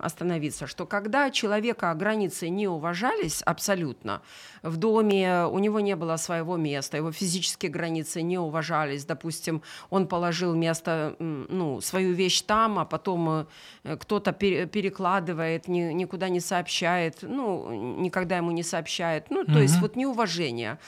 остановиться, 0.00 0.66
что 0.66 0.86
когда 0.86 1.30
человека 1.30 1.92
границы 1.94 2.48
не 2.48 2.68
уважались 2.68 3.42
абсолютно, 3.42 4.22
в 4.62 4.76
доме 4.76 5.46
у 5.46 5.58
него 5.58 5.80
не 5.80 5.96
было 5.96 6.16
своего 6.16 6.56
места, 6.56 6.96
его 6.96 7.12
физические 7.12 7.70
границы 7.70 8.22
не 8.22 8.38
уважались. 8.38 9.04
Допустим, 9.04 9.62
он 9.90 10.06
положил 10.08 10.54
место, 10.54 11.16
ну, 11.18 11.80
свою 11.80 12.14
вещь 12.14 12.42
там, 12.42 12.78
а 12.78 12.84
потом 12.84 13.46
э, 13.84 13.96
кто-то 13.96 14.32
перекладывает, 14.32 15.68
ни, 15.68 15.92
никуда 15.92 16.28
не 16.28 16.40
сообщает, 16.40 17.18
ну, 17.22 17.98
никогда 18.00 18.36
ему 18.36 18.50
не 18.52 18.62
сообщает. 18.62 19.30
Ну, 19.30 19.44
то 19.44 19.52
mm-hmm. 19.52 19.62
есть 19.62 19.80
вот 19.80 19.96
неуважение. 19.96 20.78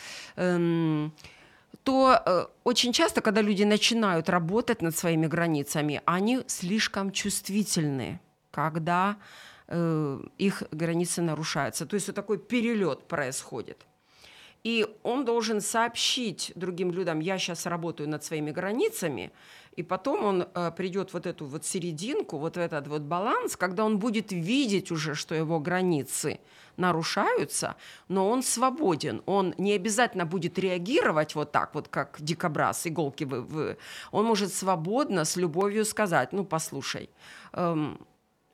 Эм, 1.86 1.92
то 1.92 2.22
э, 2.26 2.46
очень 2.64 2.92
часто, 2.92 3.20
когда 3.20 3.42
люди 3.42 3.64
начинают 3.64 4.28
работать 4.28 4.82
над 4.82 4.96
своими 4.96 5.26
границами, 5.26 6.02
они 6.04 6.42
слишком 6.46 7.12
чувствительны, 7.12 8.20
когда 8.50 9.16
Э, 9.68 10.20
их 10.38 10.62
границы 10.70 11.22
нарушаются. 11.22 11.86
То 11.86 11.94
есть 11.94 12.06
вот 12.06 12.14
такой 12.14 12.38
перелет 12.38 13.08
происходит. 13.08 13.84
И 14.66 14.84
он 15.04 15.24
должен 15.24 15.60
сообщить 15.60 16.50
другим 16.56 16.90
людям, 16.90 17.20
я 17.20 17.38
сейчас 17.38 17.66
работаю 17.66 18.08
над 18.08 18.24
своими 18.24 18.50
границами, 18.50 19.30
и 19.76 19.84
потом 19.84 20.24
он 20.24 20.42
э, 20.42 20.72
придет 20.76 21.12
вот 21.12 21.24
эту 21.24 21.46
вот 21.46 21.64
серединку, 21.64 22.38
вот 22.38 22.56
этот 22.56 22.88
вот 22.88 23.02
баланс, 23.02 23.56
когда 23.56 23.84
он 23.84 24.00
будет 24.00 24.32
видеть 24.32 24.90
уже, 24.90 25.14
что 25.14 25.36
его 25.36 25.60
границы 25.60 26.40
нарушаются, 26.76 27.76
но 28.08 28.28
он 28.28 28.42
свободен, 28.42 29.22
он 29.26 29.54
не 29.56 29.72
обязательно 29.72 30.26
будет 30.26 30.58
реагировать 30.58 31.36
вот 31.36 31.52
так 31.52 31.72
вот, 31.76 31.86
как 31.86 32.16
дикобраз, 32.18 32.88
иголки 32.88 33.22
вы, 33.22 33.42
вы. 33.42 33.76
он 34.10 34.24
может 34.24 34.52
свободно, 34.52 35.24
с 35.24 35.36
любовью 35.36 35.84
сказать, 35.84 36.32
ну, 36.32 36.44
послушай, 36.44 37.08
эм, 37.52 38.04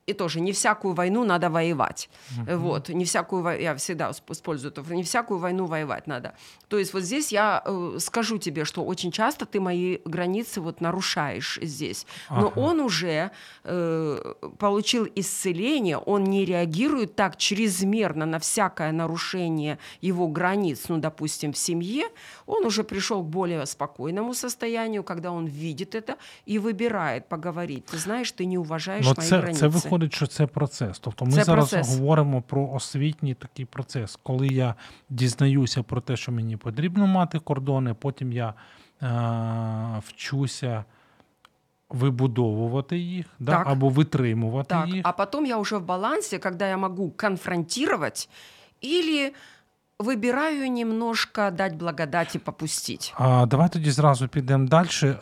и 0.06 0.14
тоже 0.14 0.40
не 0.40 0.52
всякую 0.52 0.94
войну 0.94 1.24
надо 1.24 1.48
воевать. 1.48 2.10
Uh-huh. 2.36 2.56
Вот, 2.56 2.88
не 2.88 3.04
всякую 3.04 3.60
я 3.60 3.74
всегда 3.76 4.10
использую 4.10 4.72
это, 4.72 4.82
не 4.94 5.02
всякую 5.02 5.38
войну 5.38 5.66
воевать 5.66 6.06
надо. 6.06 6.34
То 6.68 6.78
есть 6.78 6.92
вот 6.94 7.02
здесь 7.02 7.32
я 7.32 7.62
э, 7.64 7.98
скажу 8.00 8.38
тебе, 8.38 8.64
что 8.64 8.84
очень 8.84 9.12
часто 9.12 9.46
ты 9.46 9.60
мои 9.60 9.98
границы 10.04 10.60
вот 10.60 10.80
нарушаешь 10.80 11.58
здесь. 11.62 12.06
Но 12.30 12.48
uh-huh. 12.48 12.60
он 12.60 12.80
уже 12.80 13.30
э, 13.64 14.34
получил 14.58 15.08
исцеление, 15.14 15.98
он 15.98 16.24
не 16.24 16.44
реагирует 16.44 17.14
так 17.14 17.36
чрезмерно 17.36 18.26
на 18.26 18.38
всякое 18.38 18.92
нарушение 18.92 19.78
его 20.00 20.26
границ, 20.26 20.84
ну, 20.88 20.98
допустим, 20.98 21.52
в 21.52 21.58
семье. 21.58 22.08
Он 22.46 22.66
уже 22.66 22.82
пришел 22.82 23.22
к 23.22 23.26
более 23.26 23.66
спокойному 23.66 24.34
состоянию, 24.34 25.04
когда 25.04 25.30
он 25.30 25.46
видит 25.46 25.94
это 25.94 26.16
и 26.44 26.58
выбирает 26.58 27.28
поговорить. 27.28 27.86
Ты 27.86 27.98
знаешь, 27.98 28.32
ты 28.32 28.46
не 28.46 28.58
уважаешь 28.58 29.04
Но 29.04 29.14
мои 29.16 29.28
це, 29.28 29.38
границы. 29.38 29.58
Це 29.58 29.68
виходить, 29.92 30.14
що 30.14 30.26
це 30.26 30.46
процес. 30.46 30.98
Тобто 30.98 31.24
ми 31.24 31.33
Це 31.33 31.44
зараз 31.44 31.70
процес. 31.70 31.98
говоримо 31.98 32.42
про 32.42 32.68
освітній 32.70 33.35
такий 33.35 33.64
процес, 33.64 34.18
коли 34.22 34.46
я 34.48 34.74
дізнаюся 35.11 35.83
про 35.83 36.00
те, 36.00 36.16
що 36.16 36.33
мені 36.33 36.57
потрібно 36.57 37.07
мати 37.07 37.38
кордони, 37.38 37.94
потім 37.94 38.33
я 38.33 38.55
е- 39.02 40.00
вчуся 40.07 40.85
вибудовувати 41.90 42.98
їх 42.98 43.26
да? 43.38 43.52
Так. 43.52 43.66
або 43.66 43.88
витримувати 43.88 44.68
Так, 44.68 44.88
їх. 44.88 45.00
а 45.05 45.12
потом 45.12 45.46
я 45.46 45.57
уже 45.59 45.76
в 45.76 45.85
балансе, 45.85 46.38
когда 46.38 46.66
я 46.68 46.76
могу 46.76 47.11
конфронтировать 47.11 48.28
или 48.85 49.33
выбираю 50.02 50.70
немножко 50.70 51.50
дать 51.50 51.76
благодать 51.76 52.36
и 52.36 52.38
попустить. 52.38 53.14
А, 53.16 53.46
давай 53.46 53.68
тоді 53.68 53.90
зразу 53.90 54.28
підемо 54.28 54.68
далі, 54.68 55.16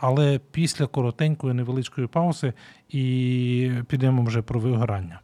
але 0.00 0.40
після 0.50 0.86
коротенької 0.86 1.54
невеличкої 1.54 2.06
паузи 2.06 2.52
і 2.88 3.70
підемо 3.88 4.22
вже 4.22 4.42
про 4.42 4.60
вигорання. 4.60 5.20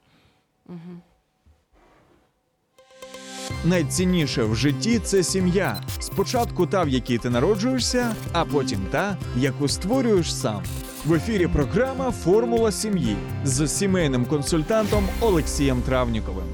Найцінніше 3.65 4.45
в 4.45 4.57
житті 4.57 4.99
це 4.99 5.23
сім'я. 5.23 5.81
Спочатку 6.01 6.67
та, 6.67 6.83
в 6.83 6.89
якій 6.89 7.19
ти 7.19 7.31
народжуєшся, 7.31 8.15
а 8.33 8.45
потім 8.45 8.81
та, 8.91 9.17
яку 9.37 9.69
створюєш 9.69 10.35
сам. 10.35 10.63
В 11.05 11.15
ефірі 11.15 11.47
програма 11.47 12.11
Формула 12.11 12.73
сім'ї 12.73 13.17
з 13.45 13.69
сімейним 13.69 14.25
консультантом 14.27 15.09
Олексієм 15.21 15.83
Травніковим. 15.83 16.54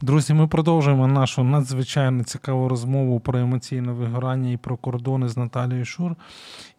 Друзі, 0.00 0.34
ми 0.34 0.46
продовжуємо 0.46 1.06
нашу 1.06 1.44
надзвичайно 1.44 2.24
цікаву 2.24 2.68
розмову 2.68 3.20
про 3.20 3.38
емоційне 3.38 3.92
вигорання 3.92 4.50
і 4.50 4.56
про 4.56 4.76
кордони 4.76 5.28
з 5.28 5.36
Наталією 5.36 5.84
Шур. 5.84 6.16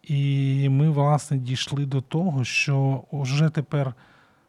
І 0.03 0.69
ми, 0.69 0.89
власне, 0.89 1.37
дійшли 1.37 1.85
до 1.85 2.01
того, 2.01 2.43
що 2.43 3.03
вже 3.11 3.49
тепер, 3.49 3.93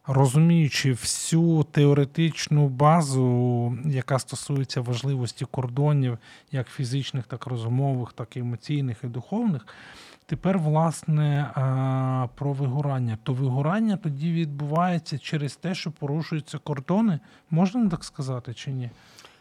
розуміючи 0.06 0.92
всю 0.92 1.62
теоретичну 1.62 2.68
базу, 2.68 3.78
яка 3.84 4.18
стосується 4.18 4.80
важливості 4.80 5.44
кордонів, 5.44 6.18
як 6.52 6.68
фізичних, 6.68 7.26
так 7.26 7.44
і 7.46 7.50
розумових, 7.50 8.12
так 8.12 8.36
і 8.36 8.40
емоційних 8.40 8.96
і 9.04 9.06
духовних, 9.06 9.66
тепер, 10.29 10.57
власне, 10.59 11.51
а, 11.55 12.27
про 12.35 12.53
вигорання. 12.53 13.17
То 13.23 13.33
вигорання 13.33 13.97
тоді 13.97 14.31
відбувається 14.31 15.17
через 15.17 15.55
те, 15.55 15.75
що 15.75 15.91
порушуються 15.91 16.57
кордони. 16.57 17.19
Можна 17.49 17.89
так 17.89 18.03
сказати 18.03 18.53
чи 18.53 18.71
ні? 18.71 18.89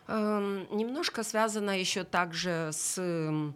Эм, 0.08 0.76
Немножко 0.76 1.24
связано 1.24 1.72
еще 1.72 2.04
также 2.04 2.50
с 2.72 2.98
м, 2.98 3.54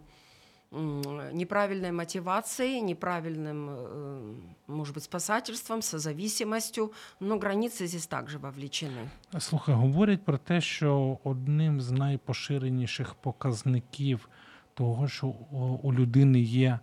м, 0.73 1.01
неправильной 1.33 1.91
мотивацией, 1.91 2.81
неправильным, 2.83 3.69
э, 3.69 4.33
может 4.67 4.95
быть, 4.97 5.01
спасательством, 5.03 5.81
созависимостью, 5.81 6.91
но 7.19 7.37
границы 7.37 7.87
здесь 7.87 8.07
также 8.07 8.37
вовлечены. 8.37 9.07
Слухай, 9.39 9.75
говорять 9.75 10.25
про 10.25 10.37
те, 10.37 10.61
що 10.61 11.17
одним 11.23 11.81
з 11.81 11.91
найпоширеніших 11.91 13.13
показників 13.15 14.29
того, 14.73 15.07
що 15.07 15.27
у- 15.27 15.79
у 15.83 15.93
людини 15.93 16.39
є 16.39 16.67
е, 16.69 16.79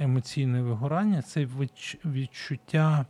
емоційне 0.00 0.62
вигорання, 0.62 1.22
це 1.22 1.46
відчуття 2.04 3.06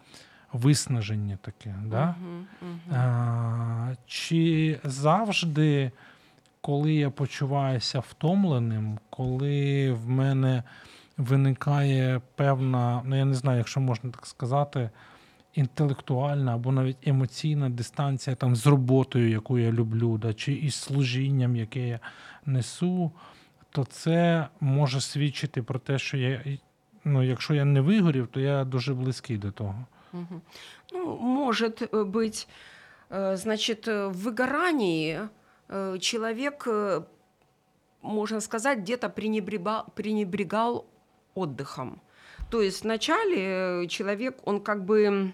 виснаження 0.52 1.38
таке. 1.42 1.74
Да? 1.87 2.14
Мгм, 2.20 2.46
мгм. 2.62 2.96
А, 3.00 3.94
чи 4.07 4.78
завжди, 4.85 5.90
коли 6.61 6.94
я 6.94 7.11
почуваюся 7.11 8.00
втомленим, 8.00 8.98
коли 9.11 9.92
в 9.92 10.09
мене 10.09 10.62
виникає 11.16 12.20
певна, 12.35 13.02
ну 13.04 13.16
я 13.16 13.24
не 13.24 13.35
знаю, 13.35 13.59
якщо 13.59 13.80
можна 13.80 14.11
так 14.11 14.26
сказати, 14.26 14.90
інтелектуальна 15.54 16.54
або 16.54 16.72
навіть 16.72 17.09
емоційна 17.09 17.70
дистанція 17.70 18.37
там, 18.37 18.57
з 18.57 18.66
роботою, 18.66 19.30
яку 19.30 19.59
я 19.59 19.72
люблю, 19.72 20.18
да, 20.18 20.35
чи 20.35 20.52
із 20.52 20.74
служінням, 20.74 21.57
яке 21.57 21.88
я 21.88 22.00
несу, 22.46 23.12
то 23.74 23.84
це 23.84 24.48
може 24.60 25.00
свідчити 25.00 25.62
про 25.62 25.78
те, 25.78 25.98
що 25.98 26.16
я, 26.16 26.44
ну, 27.04 27.22
якщо 27.22 27.54
я 27.54 27.64
не 27.64 27.80
вигорів, 27.80 28.26
то 28.26 28.40
я 28.40 28.64
дуже 28.64 28.94
близький 28.94 29.37
до 29.38 29.52
того. 29.52 29.87
Ну, 30.92 31.16
может 31.20 31.92
быть, 31.92 32.48
значит, 33.10 33.87
в 33.87 34.12
выгорании 34.12 35.28
человек, 35.98 36.68
можно 38.02 38.40
сказать, 38.40 38.78
где-то 38.78 39.10
пренебрегал, 39.10 39.87
пренебрегал 39.96 40.84
отдыхом. 41.34 42.00
То 42.50 42.62
есть 42.62 42.84
вначале 42.84 43.88
человек, 43.88 44.37
он 44.44 44.60
как 44.60 44.84
бы 44.84 45.32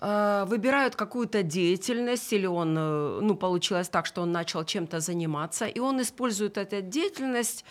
э, 0.00 0.44
выбирает 0.46 0.96
какую-то 0.96 1.42
деятельность, 1.42 2.32
или 2.32 2.46
он, 2.46 2.76
э, 2.76 3.20
ну, 3.20 3.34
получилось 3.36 3.88
так, 3.88 4.06
что 4.06 4.22
он 4.22 4.32
начал 4.32 4.64
чем-то 4.64 5.00
заниматься, 5.00 5.66
и 5.66 5.78
он 5.78 6.00
использует 6.00 6.58
эту 6.58 6.80
деятельность, 6.80 7.64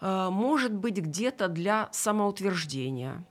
э, 0.00 0.28
может 0.30 0.72
быть, 0.72 0.98
где-то 0.98 1.48
для 1.48 1.88
самоутверждения. 1.92 3.24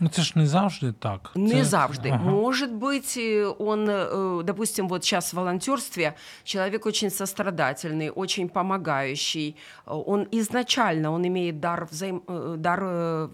Ну 0.00 0.08
це 0.08 0.22
ж 0.22 0.32
не 0.36 0.46
завжди 0.46 0.92
так. 0.92 1.30
Не 1.34 1.50
Це- 1.50 1.64
завжди. 1.64 2.08
Ага. 2.10 2.30
Может 2.30 2.72
быть, 2.72 3.18
э, 3.18 3.54
он, 3.58 3.88
э, 3.90 4.42
допустим, 4.42 4.88
вот 4.88 5.04
сейчас 5.04 5.32
в 5.32 5.36
волонтерстве 5.36 6.14
человек 6.44 6.86
очень 6.86 7.10
сострадательный, 7.10 8.10
очень 8.14 8.48
помогающий. 8.48 9.56
Э, 9.86 10.02
Он 10.06 10.26
изначально 10.32 11.12
он 11.12 11.24
имеет 11.26 11.60
дар, 11.60 11.88
взаим... 11.90 12.22
дар 12.58 12.80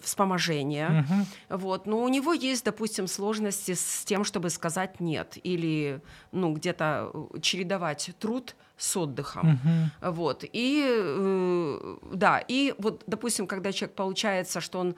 вспоможения. 0.03 0.89
Мгм. 0.89 1.27
Вот, 1.49 1.87
но 1.87 2.03
у 2.03 2.09
него 2.09 2.33
есть, 2.33 2.65
допустим, 2.65 3.07
сложности 3.09 3.75
с 3.75 4.05
тем, 4.05 4.25
чтобы 4.25 4.51
сказать 4.51 5.01
нет, 5.01 5.39
или 5.47 6.01
ну, 6.33 6.53
где-то 6.55 7.11
чередовать 7.43 8.11
труд 8.19 8.55
с 8.81 8.97
отдыхом. 8.97 9.47
Мгм. 9.47 10.13
Вот. 10.13 10.45
И 10.53 10.85
э, 10.89 11.97
да, 12.13 12.43
и 12.49 12.75
вот, 12.79 13.05
допустим, 13.07 13.47
когда 13.47 13.73
человек 13.73 13.95
получается, 13.95 14.61
что 14.61 14.79
он 14.81 14.95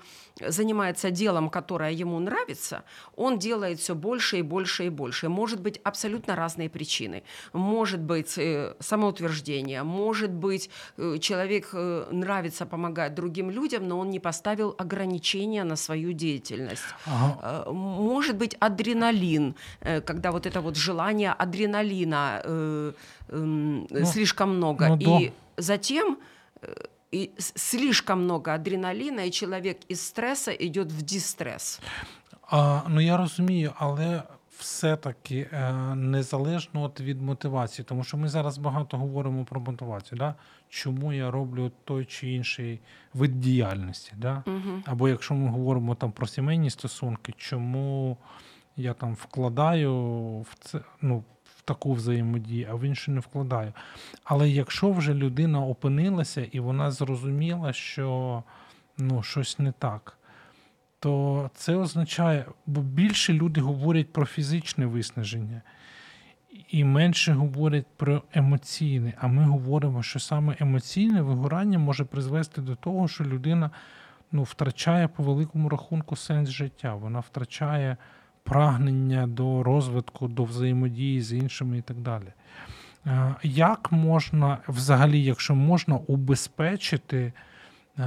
занимается 0.48 1.10
делом, 1.10 1.50
которое 1.50 1.90
ему 1.90 2.20
нравится, 2.20 2.84
он 3.16 3.38
делает 3.38 3.80
все 3.80 3.94
больше 3.94 4.38
и 4.38 4.42
больше 4.42 4.86
и 4.86 4.88
больше. 4.90 5.28
Может 5.28 5.60
быть 5.60 5.80
абсолютно 5.84 6.36
разные 6.36 6.68
причины. 6.68 7.22
Может 7.52 8.00
быть 8.00 8.38
э, 8.38 8.74
самоутверждение, 8.78 9.82
может 9.82 10.30
быть 10.30 10.70
э, 10.96 11.18
человек 11.18 11.70
э, 11.72 12.06
нравится 12.12 12.66
помогать 12.66 13.14
другим 13.14 13.50
людям, 13.50 13.88
но 13.88 13.98
он 13.98 14.10
не 14.10 14.20
поставил 14.20 14.74
ограничения 14.78 15.64
на 15.64 15.76
свою 15.76 16.12
деятельность. 16.12 16.94
Ага. 17.06 17.66
Э, 17.66 17.72
Может 17.72 18.36
быть 18.36 18.56
адреналин, 18.60 19.54
э, 19.80 20.00
когда 20.00 20.30
вот 20.30 20.46
это 20.46 20.60
вот 20.60 20.76
желание 20.76 21.32
адреналина 21.32 22.42
э, 22.44 22.92
Ну, 23.28 23.86
слишком 24.04 24.56
много. 24.56 24.88
ну 24.88 24.96
да. 24.96 25.20
И 25.20 25.32
затем 25.56 26.18
э, 26.62 26.74
и 27.12 27.30
слишком 27.38 28.24
много 28.24 28.54
адреналина, 28.54 29.26
и 29.26 29.30
человек 29.30 29.78
из 29.88 30.06
стресса 30.06 30.50
идет 30.52 30.92
в 30.92 31.02
дистресс. 31.02 31.80
А, 32.50 32.82
ну 32.88 33.00
я 33.00 33.16
розумію, 33.16 33.72
але 33.76 34.22
все-таки 34.58 35.48
е, 35.52 35.72
незалежно 35.94 36.82
от 36.82 37.00
від 37.00 37.22
мотивації, 37.22 37.86
тому 37.88 38.04
що 38.04 38.16
ми 38.16 38.28
зараз 38.28 38.58
багато 38.58 38.96
говоримо 38.96 39.44
про 39.44 39.60
мотивацію, 39.60 40.18
да? 40.18 40.34
чому 40.68 41.12
я 41.12 41.30
роблю 41.30 41.72
той 41.84 42.04
чи 42.04 42.30
інший 42.30 42.80
вид 43.14 43.40
діяльності. 43.40 44.12
Да? 44.16 44.42
Мгм. 44.46 44.82
Або 44.86 45.08
якщо 45.08 45.34
ми 45.34 45.48
говоримо 45.48 45.94
там 45.94 46.12
про 46.12 46.26
сімейні 46.26 46.70
стосунки, 46.70 47.34
чому 47.36 48.16
я 48.76 48.94
там 48.94 49.14
вкладаю 49.14 49.94
в 50.40 50.56
це, 50.60 50.80
ну, 51.00 51.24
таку 51.64 51.92
взаємодію, 51.92 52.68
а 52.70 52.74
в 52.74 52.84
іншу 52.84 53.12
не 53.12 53.20
вкладаю. 53.20 53.72
Але 54.24 54.50
якщо 54.50 54.92
вже 54.92 55.14
людина 55.14 55.60
опинилася 55.60 56.44
і 56.52 56.60
вона 56.60 56.90
зрозуміла, 56.90 57.72
що 57.72 58.42
ну, 58.98 59.22
щось 59.22 59.58
не 59.58 59.72
так, 59.72 60.18
то 60.98 61.50
це 61.54 61.76
означає, 61.76 62.46
бо 62.66 62.80
більше 62.80 63.32
люди 63.32 63.60
говорять 63.60 64.12
про 64.12 64.26
фізичне 64.26 64.86
виснаження. 64.86 65.62
І 66.68 66.84
менше 66.84 67.32
говорять 67.32 67.86
про 67.96 68.22
емоційне, 68.32 69.14
а 69.18 69.26
ми 69.26 69.44
говоримо, 69.44 70.02
що 70.02 70.20
саме 70.20 70.56
емоційне 70.60 71.22
вигорання 71.22 71.78
може 71.78 72.04
призвести 72.04 72.60
до 72.60 72.76
того, 72.76 73.08
що 73.08 73.24
людина 73.24 73.70
ну, 74.32 74.42
втрачає 74.42 75.08
по 75.08 75.22
великому 75.22 75.68
рахунку 75.68 76.16
сенс 76.16 76.50
життя. 76.50 76.94
Вона 76.94 77.20
втрачає 77.20 77.96
прагнення 78.42 79.26
до 79.26 79.62
розвитку, 79.62 80.28
до 80.28 80.44
взаємодії 80.44 81.22
з 81.22 81.32
іншими 81.32 81.78
і 81.78 81.82
так 81.82 81.96
далі. 81.96 82.32
Е, 83.06 83.34
як 83.42 83.92
можна, 83.92 84.58
взагалі, 84.68 85.22
якщо 85.22 85.54
можна, 85.54 85.96
убезпечити 85.96 87.32
е, 87.98 88.06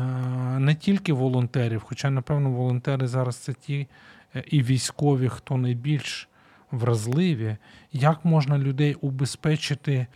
не 0.59 0.75
тільки 0.75 1.13
волонтерів, 1.13 1.83
хоча, 1.85 2.09
напевно, 2.09 2.51
волонтери 2.51 3.07
зараз 3.07 3.35
це 3.35 3.53
ті 3.53 3.87
е, 4.35 4.43
і 4.47 4.63
військові, 4.63 5.29
хто 5.29 5.57
найбільш 5.57 6.29
вразливі, 6.71 7.57
як 7.91 8.25
можна 8.25 8.57
людей 8.57 8.93
убезпечити 8.93 10.07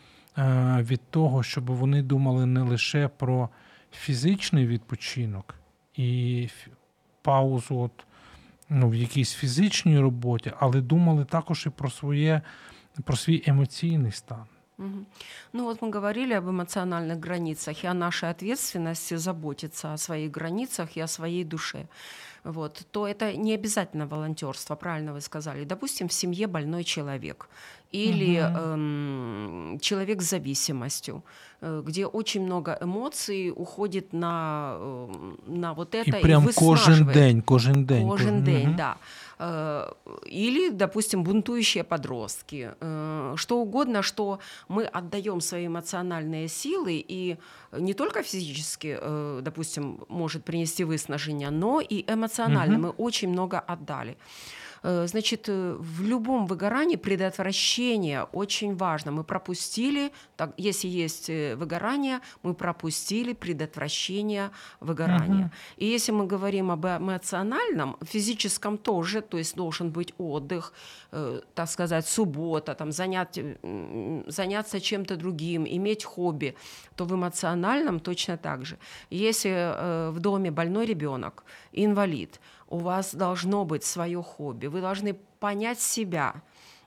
від 0.78 1.02
того, 1.10 1.44
щоб 1.44 1.66
вони 1.66 2.02
думали 2.02 2.46
не 2.46 2.62
лише 2.62 3.08
про 3.08 3.50
фізичний 3.92 4.68
відпочинок 4.68 5.56
і 5.96 6.50
паузу 7.22 7.80
от, 7.80 8.06
ну, 8.69 8.89
в 8.89 8.95
якійсь 8.95 9.33
фізичній 9.33 9.99
роботі, 9.99 10.53
але 10.59 10.81
думали 10.81 11.25
також 11.25 11.67
і 11.67 11.71
про 11.71 11.91
своє, 11.91 12.41
про 13.05 13.17
свій 13.17 13.43
емоційний 13.47 14.13
стан. 14.13 14.45
Ну 15.53 15.65
вот 15.65 15.83
мы 15.83 15.91
говорили 15.93 16.35
об 16.35 16.49
эмоциональных 16.49 17.21
границах 17.21 17.85
и 17.85 17.87
о 17.87 17.95
нашей 17.95 18.31
ответственности 18.31 19.17
заботиться 19.17 19.93
о 19.93 19.99
своих 19.99 20.33
границах 20.33 20.97
и 20.97 21.01
о 21.01 21.07
своей 21.07 21.45
душе. 21.45 21.87
Вот, 22.52 22.82
то 22.92 23.08
это 23.08 23.34
не 23.38 23.54
обязательно 23.54 24.08
волонтерство, 24.08 24.76
правильно 24.76 25.14
вы 25.14 25.22
сказали. 25.22 25.66
Допустим, 25.66 26.08
в 26.08 26.14
семье 26.14 26.48
больной 26.48 26.84
человек 26.84 27.48
или 27.92 28.40
угу. 28.40 28.60
эм, 28.60 29.80
человек 29.82 30.22
с 30.22 30.30
зависимостью, 30.30 31.24
э, 31.62 31.82
где 31.86 32.06
очень 32.06 32.42
много 32.44 32.78
эмоций 32.82 33.52
уходит 33.56 34.14
на, 34.14 34.76
э, 34.80 35.36
на 35.48 35.74
вот 35.74 35.96
это 35.96 36.18
и 36.18 36.22
прям 36.22 36.48
и 36.48 36.54
кожен 36.54 37.12
день, 37.12 37.42
кожен 37.42 37.86
день. 37.86 38.08
Кожен 38.08 38.44
день, 38.44 38.70
угу. 38.70 38.78
да. 38.78 38.98
Э, 39.40 39.92
или, 40.26 40.70
допустим, 40.70 41.24
бунтующие 41.24 41.84
подростки, 41.84 42.74
э, 42.80 43.34
что 43.38 43.60
угодно, 43.60 44.04
что 44.04 44.40
мы 44.68 44.84
отдаем 44.84 45.42
свои 45.42 45.66
эмоциональные 45.66 46.48
силы 46.48 47.04
и 47.08 47.38
не 47.72 47.94
только 47.94 48.22
физически, 48.22 48.98
э, 49.00 49.40
допустим, 49.42 50.04
может 50.10 50.44
принести 50.44 50.84
выснажение, 50.84 51.50
но 51.50 51.82
и 51.82 52.04
эмоционально. 52.08 52.39
Угу. 52.48 52.82
Мы 52.82 52.90
очень 52.90 53.30
много 53.30 53.60
отдали. 53.60 54.18
Э, 54.84 55.08
значит, 55.08 55.50
э, 55.50 55.76
в 55.80 56.02
любом 56.02 56.46
выгорании 56.46 56.96
предотвращение 56.96 58.24
очень 58.24 58.76
важно. 58.76 59.12
Мы 59.12 59.24
пропустили, 59.24 60.12
так, 60.38 60.54
если 60.58 60.88
есть 60.88 61.30
э, 61.30 61.56
выгорание, 61.56 62.20
мы 62.44 62.54
пропустили 62.54 63.34
предотвращение 63.34 64.52
выгорания. 64.80 65.46
Угу. 65.46 65.52
И 65.78 65.86
если 65.86 66.12
мы 66.12 66.28
говорим 66.28 66.72
об 66.72 66.86
эмоциональном, 66.86 67.98
физическом 68.02 68.78
тоже, 68.78 69.22
то 69.22 69.38
есть 69.38 69.56
должен 69.56 69.92
быть 69.92 70.14
отдых, 70.18 70.74
так 71.56 71.70
сказать, 71.70 72.08
суббота, 72.08 72.76
там, 72.76 72.92
занять, 72.92 73.40
заняться 74.28 74.80
чем-то 74.80 75.16
другим, 75.16 75.66
иметь 75.66 76.04
хобби, 76.04 76.56
то 76.96 77.06
в 77.06 77.14
эмоциональном 77.14 78.00
точно 78.00 78.38
так 78.38 78.66
же. 78.66 78.78
Если 79.10 80.12
в 80.12 80.20
доме 80.20 80.52
больной 80.52 80.86
ребенок, 80.86 81.44
инвалид, 81.72 82.40
у 82.70 82.78
вас 82.78 83.16
должно 83.16 83.66
быть 83.66 83.84
свое 83.84 84.22
хобби, 84.22 84.68
вы 84.68 84.82
должны 84.82 85.14
понять 85.40 85.80
себя. 85.80 86.42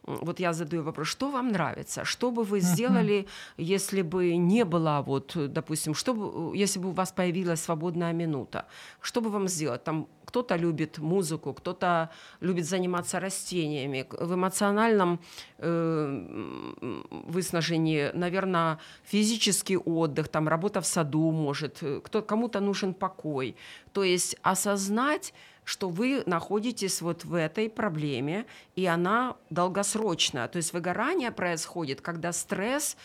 Вот 0.05 0.41
я 0.41 0.53
задаю 0.53 0.83
вопрос, 0.83 1.07
что 1.07 1.31
вам 1.31 1.49
нравится, 1.49 2.05
что 2.05 2.33
бы 2.33 2.43
вы 2.43 2.59
сделали, 2.59 3.27
если 3.57 4.03
бы 4.03 4.37
не 4.37 4.65
было, 4.65 5.01
вот, 5.07 5.37
допустим, 5.37 5.95
что 5.95 6.13
бы, 6.13 6.57
если 6.57 6.81
бы 6.81 6.89
у 6.89 6.93
вас 6.93 7.13
появилась 7.13 7.63
свободная 7.63 8.13
минута, 8.13 8.67
что 9.01 9.21
бы 9.21 9.31
вам 9.31 9.47
сделать? 9.47 9.85
Там 9.85 10.09
кто-то 10.25 10.57
любит 10.57 10.99
музыку, 10.99 11.53
кто-то 11.53 12.09
любит 12.41 12.65
заниматься 12.65 13.21
растениями. 13.21 14.07
В 14.11 14.35
эмоциональном 14.35 15.21
э, 15.59 17.05
выснажении, 17.11 18.11
наверное, 18.15 18.79
физический 19.05 19.77
отдых, 19.77 20.29
там 20.29 20.49
работа 20.49 20.81
в 20.81 20.87
саду 20.87 21.31
может, 21.31 21.81
кто, 22.03 22.23
кому-то 22.23 22.61
нужен 22.61 22.95
покой. 22.95 23.55
То 23.93 24.03
есть 24.03 24.37
осознать 24.43 25.33
что 25.65 25.89
вы 25.89 26.23
находитесь 26.27 27.01
вот 27.01 27.25
в 27.25 27.35
этой 27.35 27.71
проблеме, 27.71 28.47
и 28.75 28.87
она 28.87 29.37
долгосрочная. 29.51 30.49
То 30.49 30.57
есть 30.57 30.73
выгорание 30.73 31.31
происходит, 31.31 32.01
когда 32.01 32.33
стресс 32.33 32.97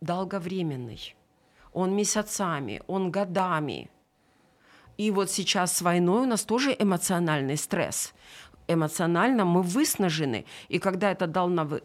долговременный. 0.00 1.16
Он 1.72 1.94
месяцами, 1.94 2.82
он 2.86 3.10
годами. 3.10 3.90
И 4.96 5.10
вот 5.10 5.30
сейчас 5.30 5.76
с 5.76 5.82
войной 5.82 6.22
у 6.22 6.26
нас 6.26 6.44
тоже 6.44 6.74
эмоциональный 6.76 7.56
стресс 7.56 8.14
Эмоционально 8.67 9.43
мы 9.43 9.61
выснажены. 9.61 10.45
И 10.69 10.79
когда 10.79 11.11
это 11.11 11.27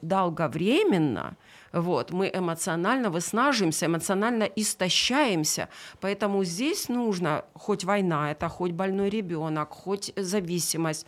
долговременно, 0.02 1.36
вот, 1.72 2.12
мы 2.12 2.30
эмоционально 2.32 3.10
выснаживаемся, 3.10 3.86
эмоционально 3.86 4.44
истощаемся. 4.44 5.68
Поэтому 6.00 6.44
здесь 6.44 6.88
нужно, 6.88 7.44
хоть 7.54 7.84
война, 7.84 8.30
это 8.30 8.48
хоть 8.48 8.72
больной 8.72 9.10
ребенок, 9.10 9.70
хоть 9.70 10.12
зависимость, 10.16 11.06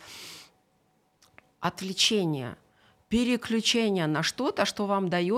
отвлечение – 1.61 2.65
переключення 3.11 4.07
на 4.07 4.23
что-то, 4.23 4.65
що 4.65 4.85
вам 4.85 5.07
дає 5.09 5.33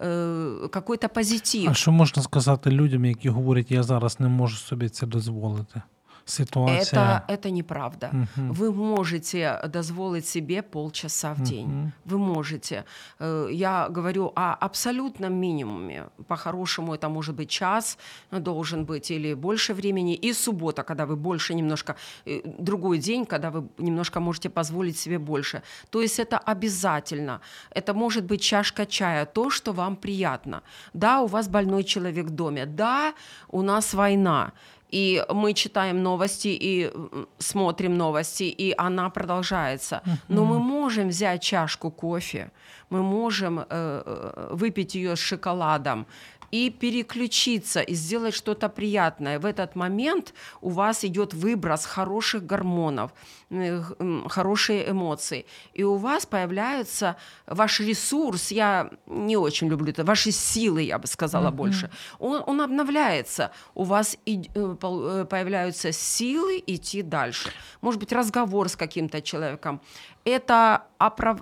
е, 0.00 0.68
какой-то 0.70 1.08
позитив. 1.08 1.70
А 1.70 1.74
що 1.74 1.92
можна 1.92 2.22
сказати 2.22 2.70
людям, 2.70 3.04
які 3.04 3.28
говорять, 3.28 3.70
я 3.70 3.82
зараз 3.82 4.20
не 4.20 4.28
можу 4.28 4.56
собі 4.56 4.88
це 4.88 5.06
дозволити? 5.06 5.82
ситуация. 6.25 6.81
Это, 6.81 7.23
это 7.27 7.49
неправда. 7.49 8.09
Угу. 8.13 8.53
Вы 8.53 8.71
можете 8.71 9.59
дозволить 9.67 10.27
себе 10.27 10.61
полчаса 10.61 11.33
в 11.33 11.41
день. 11.41 11.67
Угу. 11.67 11.91
Вы 12.05 12.17
можете. 12.17 12.85
Э, 13.19 13.47
я 13.51 13.87
говорю 13.89 14.31
о 14.35 14.53
абсолютном 14.53 15.33
минимуме. 15.33 16.07
По-хорошему 16.27 16.93
это 16.93 17.09
может 17.09 17.35
быть 17.35 17.49
час 17.49 17.97
должен 18.31 18.85
быть 18.85 19.11
или 19.11 19.33
больше 19.35 19.73
времени. 19.73 20.15
И 20.15 20.33
суббота, 20.33 20.83
когда 20.83 21.05
вы 21.05 21.15
больше 21.15 21.53
немножко... 21.53 21.95
Э, 22.25 22.41
другой 22.59 22.97
день, 22.97 23.25
когда 23.25 23.49
вы 23.49 23.67
немножко 23.77 24.19
можете 24.19 24.49
позволить 24.49 24.97
себе 24.97 25.19
больше. 25.19 25.61
То 25.89 26.01
есть 26.01 26.19
это 26.19 26.37
обязательно. 26.37 27.39
Это 27.75 27.93
может 27.93 28.23
быть 28.23 28.41
чашка 28.41 28.85
чая, 28.85 29.25
то, 29.25 29.49
что 29.49 29.73
вам 29.73 29.95
приятно. 29.95 30.61
Да, 30.93 31.21
у 31.21 31.27
вас 31.27 31.47
больной 31.47 31.83
человек 31.83 32.25
в 32.25 32.31
доме. 32.31 32.65
Да, 32.65 33.13
у 33.49 33.61
нас 33.61 33.93
война 33.93 34.51
и 34.93 35.25
мы 35.29 35.53
читаем 35.53 36.03
новости 36.03 36.57
и 36.61 36.91
смотрим 37.39 37.97
новости, 37.97 38.43
и 38.43 38.75
она 38.77 39.09
продолжается. 39.09 40.01
Но 40.27 40.45
мы 40.45 40.59
можем 40.59 41.09
взять 41.09 41.41
чашку 41.41 41.91
кофе, 41.91 42.51
мы 42.89 43.01
можем 43.01 43.59
э, 43.59 43.65
э 43.69 44.55
выпить 44.55 44.95
ее 44.95 45.15
с 45.15 45.19
шоколадом, 45.19 46.05
и 46.53 46.69
переключиться 46.69 47.81
и 47.81 47.95
сделать 47.95 48.35
что-то 48.35 48.69
приятное. 48.69 49.39
В 49.39 49.45
этот 49.45 49.75
момент 49.75 50.35
у 50.61 50.69
вас 50.69 51.03
идет 51.03 51.33
выброс 51.33 51.85
хороших 51.85 52.45
гормонов, 52.45 53.11
э, 53.49 53.81
хорошие 54.29 54.91
эмоции, 54.91 55.45
и 55.73 55.83
у 55.83 55.95
вас 55.95 56.27
появляется 56.27 57.15
ваш 57.47 57.79
ресурс. 57.79 58.51
Я 58.51 58.91
не 59.07 59.35
очень 59.35 59.67
люблю 59.67 59.89
это, 59.89 60.03
ваши 60.03 60.31
силы, 60.31 60.83
я 60.83 60.99
бы 60.99 61.07
сказала 61.07 61.47
mm-hmm. 61.47 61.55
больше. 61.55 61.89
Он, 62.19 62.43
он 62.45 62.61
обновляется. 62.61 63.49
У 63.73 63.83
вас 63.83 64.15
и, 64.27 64.41
э, 64.53 64.75
э, 64.83 65.25
появляются 65.27 65.91
силы 65.91 66.63
идти 66.67 67.01
дальше. 67.01 67.49
Может 67.81 67.99
быть, 67.99 68.13
разговор 68.13 68.69
с 68.69 68.75
каким-то 68.75 69.23
человеком. 69.23 69.81
Это 70.23 70.83
оправ 70.99 71.39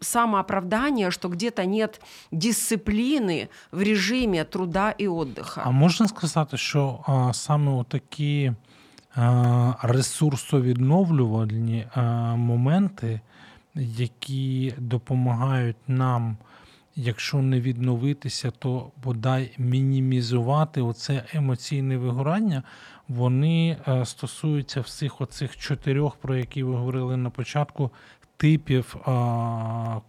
самооправдание, 0.00 1.10
что 1.10 1.28
где-то 1.28 1.64
нет 1.64 2.00
дисциплины 2.30 3.48
в 3.72 3.82
режиме 3.82 4.44
труда 4.44 4.94
і 4.98 5.08
отдыха. 5.08 5.62
А 5.64 5.70
можна 5.70 6.08
сказати, 6.08 6.56
що 6.56 6.98
а, 7.06 7.32
саме 7.32 7.84
такі 7.88 8.52
ресурсовідновлювальні 9.82 11.86
моменти, 12.36 13.20
які 13.74 14.74
допомагають 14.78 15.76
нам, 15.88 16.36
якщо 16.96 17.38
не 17.38 17.60
відновитися, 17.60 18.50
то 18.50 18.90
бодай 19.04 19.54
мінімізувати 19.58 20.82
оце 20.82 21.24
емоційне 21.32 21.96
вигорання, 21.96 22.62
вони 23.08 23.76
стосуються 24.04 24.80
всіх 24.80 25.20
оцих 25.20 25.56
чотирьох, 25.56 26.16
про 26.16 26.36
які 26.36 26.62
ви 26.62 26.74
говорили 26.74 27.16
на 27.16 27.30
початку, 27.30 27.90
типів 28.40 28.96
а, 29.04 30.00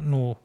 ну, 0.00 0.36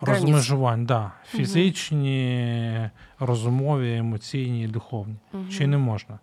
розмежувань. 0.00 0.86
Да, 0.86 1.12
Фізичні, 1.30 2.74
угу. 2.78 2.90
розумові, 3.26 3.96
емоційні, 3.96 4.68
духовні. 4.68 5.16
Угу. 5.32 5.44
Чи 5.52 5.66
не 5.66 5.78
можна? 5.78 6.18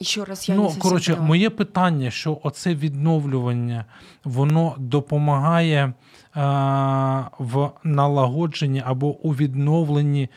Ще 0.00 0.24
раз 0.24 0.48
я 0.48 0.54
ну, 0.54 0.70
не 0.70 0.80
коротше, 0.80 1.12
поняла. 1.12 1.28
моє 1.28 1.50
питання, 1.50 2.10
що 2.10 2.40
оце 2.42 2.74
відновлювання, 2.74 3.84
воно 4.24 4.74
допомагає 4.78 5.92
а, 6.34 7.24
в 7.38 7.70
налагодженні 7.84 8.82
або 8.86 9.08
у 9.08 9.34
відновленні 9.34 10.28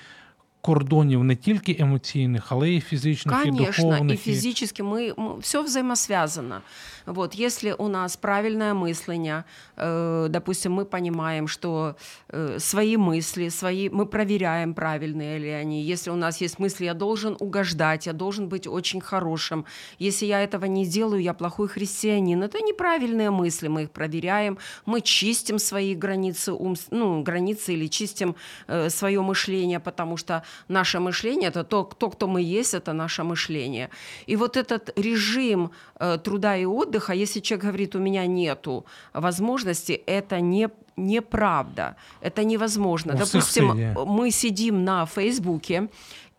кордонів 0.64 1.24
не 1.24 1.36
тільки 1.36 1.76
емоційних, 1.78 2.46
але 2.48 2.70
й 2.70 2.80
фізичних, 2.80 3.36
і 3.44 3.50
Конечно, 3.50 3.90
духовних. 3.90 4.14
и 4.14 4.32
физически 4.32 4.82
мы, 4.82 5.40
все 5.40 5.62
взаимосвязано. 5.62 6.62
Вот, 7.06 7.34
если 7.34 7.74
у 7.78 7.88
нас 7.88 8.16
правильное 8.16 8.72
мысление, 8.72 9.44
э, 9.76 10.28
допустим, 10.30 10.72
мы 10.72 10.84
понимаем, 10.86 11.48
что 11.48 11.96
э, 12.30 12.58
свои 12.58 12.96
мысли, 12.96 13.50
свои, 13.50 13.90
мы 13.90 14.06
проверяем, 14.06 14.72
правильные 14.74 15.38
ли 15.38 15.50
они. 15.50 15.82
Если 15.82 16.10
у 16.10 16.16
нас 16.16 16.40
есть 16.40 16.58
мысли, 16.58 16.86
я 16.86 16.94
должен 16.94 17.36
угождать, 17.40 18.06
я 18.06 18.12
должен 18.12 18.48
быть 18.48 18.66
очень 18.66 19.02
хорошим. 19.02 19.64
Если 19.98 20.26
я 20.26 20.40
этого 20.40 20.64
не 20.64 20.86
делаю, 20.86 21.22
я 21.22 21.34
плохой 21.34 21.68
христианин. 21.68 22.42
Это 22.42 22.60
неправильные 22.60 23.30
мысли, 23.30 23.68
мы 23.68 23.82
их 23.82 23.90
проверяем, 23.90 24.56
мы 24.86 25.02
чистим 25.02 25.58
свои 25.58 25.94
границы, 25.94 26.52
ум, 26.52 26.74
ну, 26.90 27.22
границы 27.22 27.74
или 27.74 27.86
чистим 27.88 28.34
э, 28.66 28.88
свое 28.88 29.20
мышление, 29.20 29.78
потому 29.78 30.16
что 30.16 30.42
наше 30.67 30.99
мышление 30.99 31.49
это 31.49 31.63
то, 31.63 31.83
то, 31.83 32.09
кто 32.09 32.27
мы 32.27 32.41
есть, 32.41 32.73
это 32.73 32.93
наше 32.93 33.23
мышление. 33.23 33.89
И 34.27 34.35
вот 34.35 34.57
этот 34.57 34.97
режим 34.97 35.71
э, 35.99 36.17
труда 36.23 36.57
и 36.57 36.65
отдыха, 36.65 37.13
если 37.13 37.39
человек 37.41 37.65
говорит, 37.65 37.95
у 37.95 37.99
меня 37.99 38.27
нету 38.27 38.85
возможности, 39.13 40.01
это 40.07 40.41
не 40.41 40.69
неправда, 40.97 41.95
это 42.21 42.43
невозможно. 42.43 43.13
Допустим, 43.13 43.95
мы 44.05 44.31
сидим 44.31 44.83
на 44.83 45.05
Фейсбуке, 45.05 45.87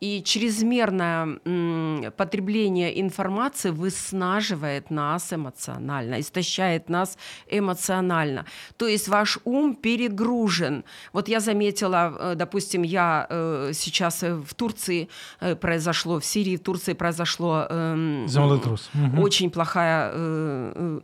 и 0.01 0.23
чрезмерное 0.23 1.39
потребление 2.17 3.01
информации 3.01 3.71
выснаживает 3.71 4.91
нас 4.91 5.33
эмоционально, 5.33 6.21
истощает 6.21 6.89
нас 6.89 7.19
эмоционально. 7.47 8.47
То 8.79 8.89
есть 8.89 9.09
ваш 9.09 9.39
ум 9.45 9.75
перегружен. 9.75 10.85
Вот 11.13 11.29
я 11.29 11.41
заметила, 11.41 12.17
э, 12.19 12.35
допустим, 12.35 12.83
я 12.83 13.27
э, 13.29 13.73
сейчас 13.75 14.23
э, 14.23 14.35
в 14.35 14.55
Турции 14.55 15.09
произошло, 15.61 16.19
в 16.19 16.25
Сирии, 16.25 16.57
в 16.57 16.61
Турции 16.61 16.95
произошло 16.95 17.67
эм, 17.69 18.27
очень 19.19 19.51
плохая 19.51 20.13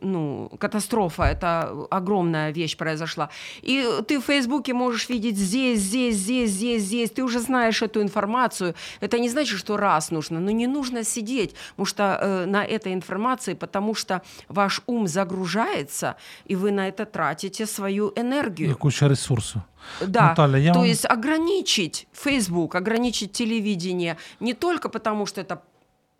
ну, 0.01 0.51
катастрофа, 0.59 1.23
это 1.23 1.71
огромная 1.91 2.51
вещь 2.51 2.77
произошла. 2.77 3.29
И 3.61 3.87
ты 4.07 4.19
в 4.19 4.23
Фейсбуке 4.23 4.73
можешь 4.73 5.09
видеть 5.09 5.37
здесь, 5.37 5.79
здесь, 5.79 6.15
здесь, 6.15 6.51
здесь, 6.51 6.83
здесь, 6.83 7.11
ты 7.11 7.23
уже 7.23 7.39
знаешь 7.39 7.81
эту 7.81 8.01
информацию. 8.01 8.73
Это 9.01 9.19
не 9.19 9.29
значит, 9.29 9.59
что 9.59 9.77
раз 9.77 10.11
нужно, 10.11 10.39
но 10.39 10.51
не 10.51 10.67
нужно 10.67 11.03
сидеть 11.03 11.55
потому 11.71 11.85
что, 11.85 12.03
э, 12.03 12.45
на 12.45 12.63
этой 12.63 12.93
информации, 12.93 13.53
потому 13.53 13.95
что 13.95 14.21
ваш 14.49 14.81
ум 14.87 15.07
загружается, 15.07 16.15
и 16.45 16.55
вы 16.55 16.71
на 16.71 16.87
это 16.87 17.05
тратите 17.05 17.65
свою 17.65 18.13
энергию. 18.15 18.71
І 18.71 18.73
куча 18.73 19.07
ресурсу. 19.07 19.61
Да, 20.07 20.21
Наталья, 20.21 20.57
я 20.57 20.73
то 20.73 20.79
вам- 20.79 20.87
есть 20.87 21.05
ограничить 21.05 22.07
Facebook, 22.13 22.75
ограничить 22.75 23.31
телевидение 23.31 24.17
не 24.39 24.53
только 24.53 24.89
потому, 24.89 25.25
что 25.25 25.41
это 25.41 25.57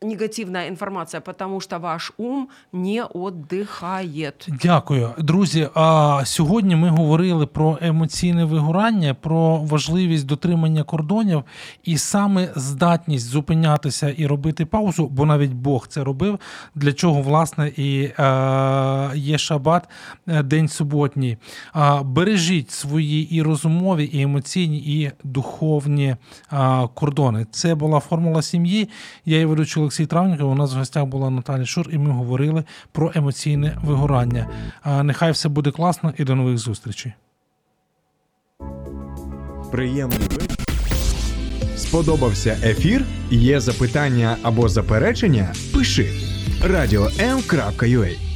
негативная 0.02 0.68
информация, 0.68 1.22
потому 1.22 1.60
что 1.60 1.80
ваш 1.80 2.12
ум 2.18 2.50
не 2.72 3.04
отдыхает. 3.04 4.46
Дякую, 4.48 5.14
друзі. 5.18 5.70
А 5.74 6.22
сьогодні 6.26 6.76
ми 6.76 6.90
говорили 6.90 7.46
про 7.46 7.78
емоційне 7.82 8.46
вигорання, 8.46 9.14
про 9.14 9.58
важливість 9.58 10.26
дотримання 10.26 10.84
кордонів 10.84 11.44
і 11.84 11.98
саме 11.98 12.50
здатність 12.56 13.26
зупинятися 13.26 14.10
і 14.10 14.28
робити 14.28 14.66
паузу, 14.66 15.08
бо 15.08 15.26
навіть 15.26 15.54
Бог 15.54 15.88
це 15.88 16.04
робив. 16.04 16.40
Для 16.76 16.94
чого 16.94 17.22
власне 17.22 17.68
і 17.68 18.02
е, 18.02 18.14
є 19.16 19.38
шабат, 19.38 19.90
е, 20.28 20.44
день 20.44 20.68
суботній. 20.68 21.38
А, 21.74 22.04
бережіть 22.04 22.72
свої 22.72 23.36
і 23.36 23.42
розумові, 23.42 24.06
і 24.06 24.22
емоційні, 24.22 24.78
і 24.78 25.12
духовні 25.24 26.16
кордони. 26.94 27.46
Це 27.52 27.76
була 27.76 28.00
формула 28.00 28.42
сім'ї. 28.42 28.90
Я 29.26 29.36
її 29.36 29.46
ведучий 29.46 29.87
Олексій 29.88 30.06
Травніков. 30.06 30.52
У 30.52 30.56
нас 30.56 30.74
в 30.74 30.78
гостях 30.78 31.06
була 31.06 31.30
Наталя 31.30 31.66
Шур, 31.66 31.90
і 31.92 31.98
ми 31.98 32.12
говорили 32.12 32.64
про 32.92 33.12
емоційне 33.16 33.78
вигорання. 33.84 34.48
Нехай 35.04 35.32
все 35.32 35.50
буде 35.50 35.72
класно 35.72 36.14
і 36.18 36.24
до 36.24 36.36
нових 36.36 36.58
зустрічей. 36.58 37.14
Приємний. 39.72 40.20
Сподобався 41.76 42.58
ефір? 42.64 43.06
Є 43.32 43.60
запитання 43.60 44.38
або 44.44 44.70
заперечення? 44.70 45.54
Пиши 45.74 46.10
радіом.ua 46.64 48.27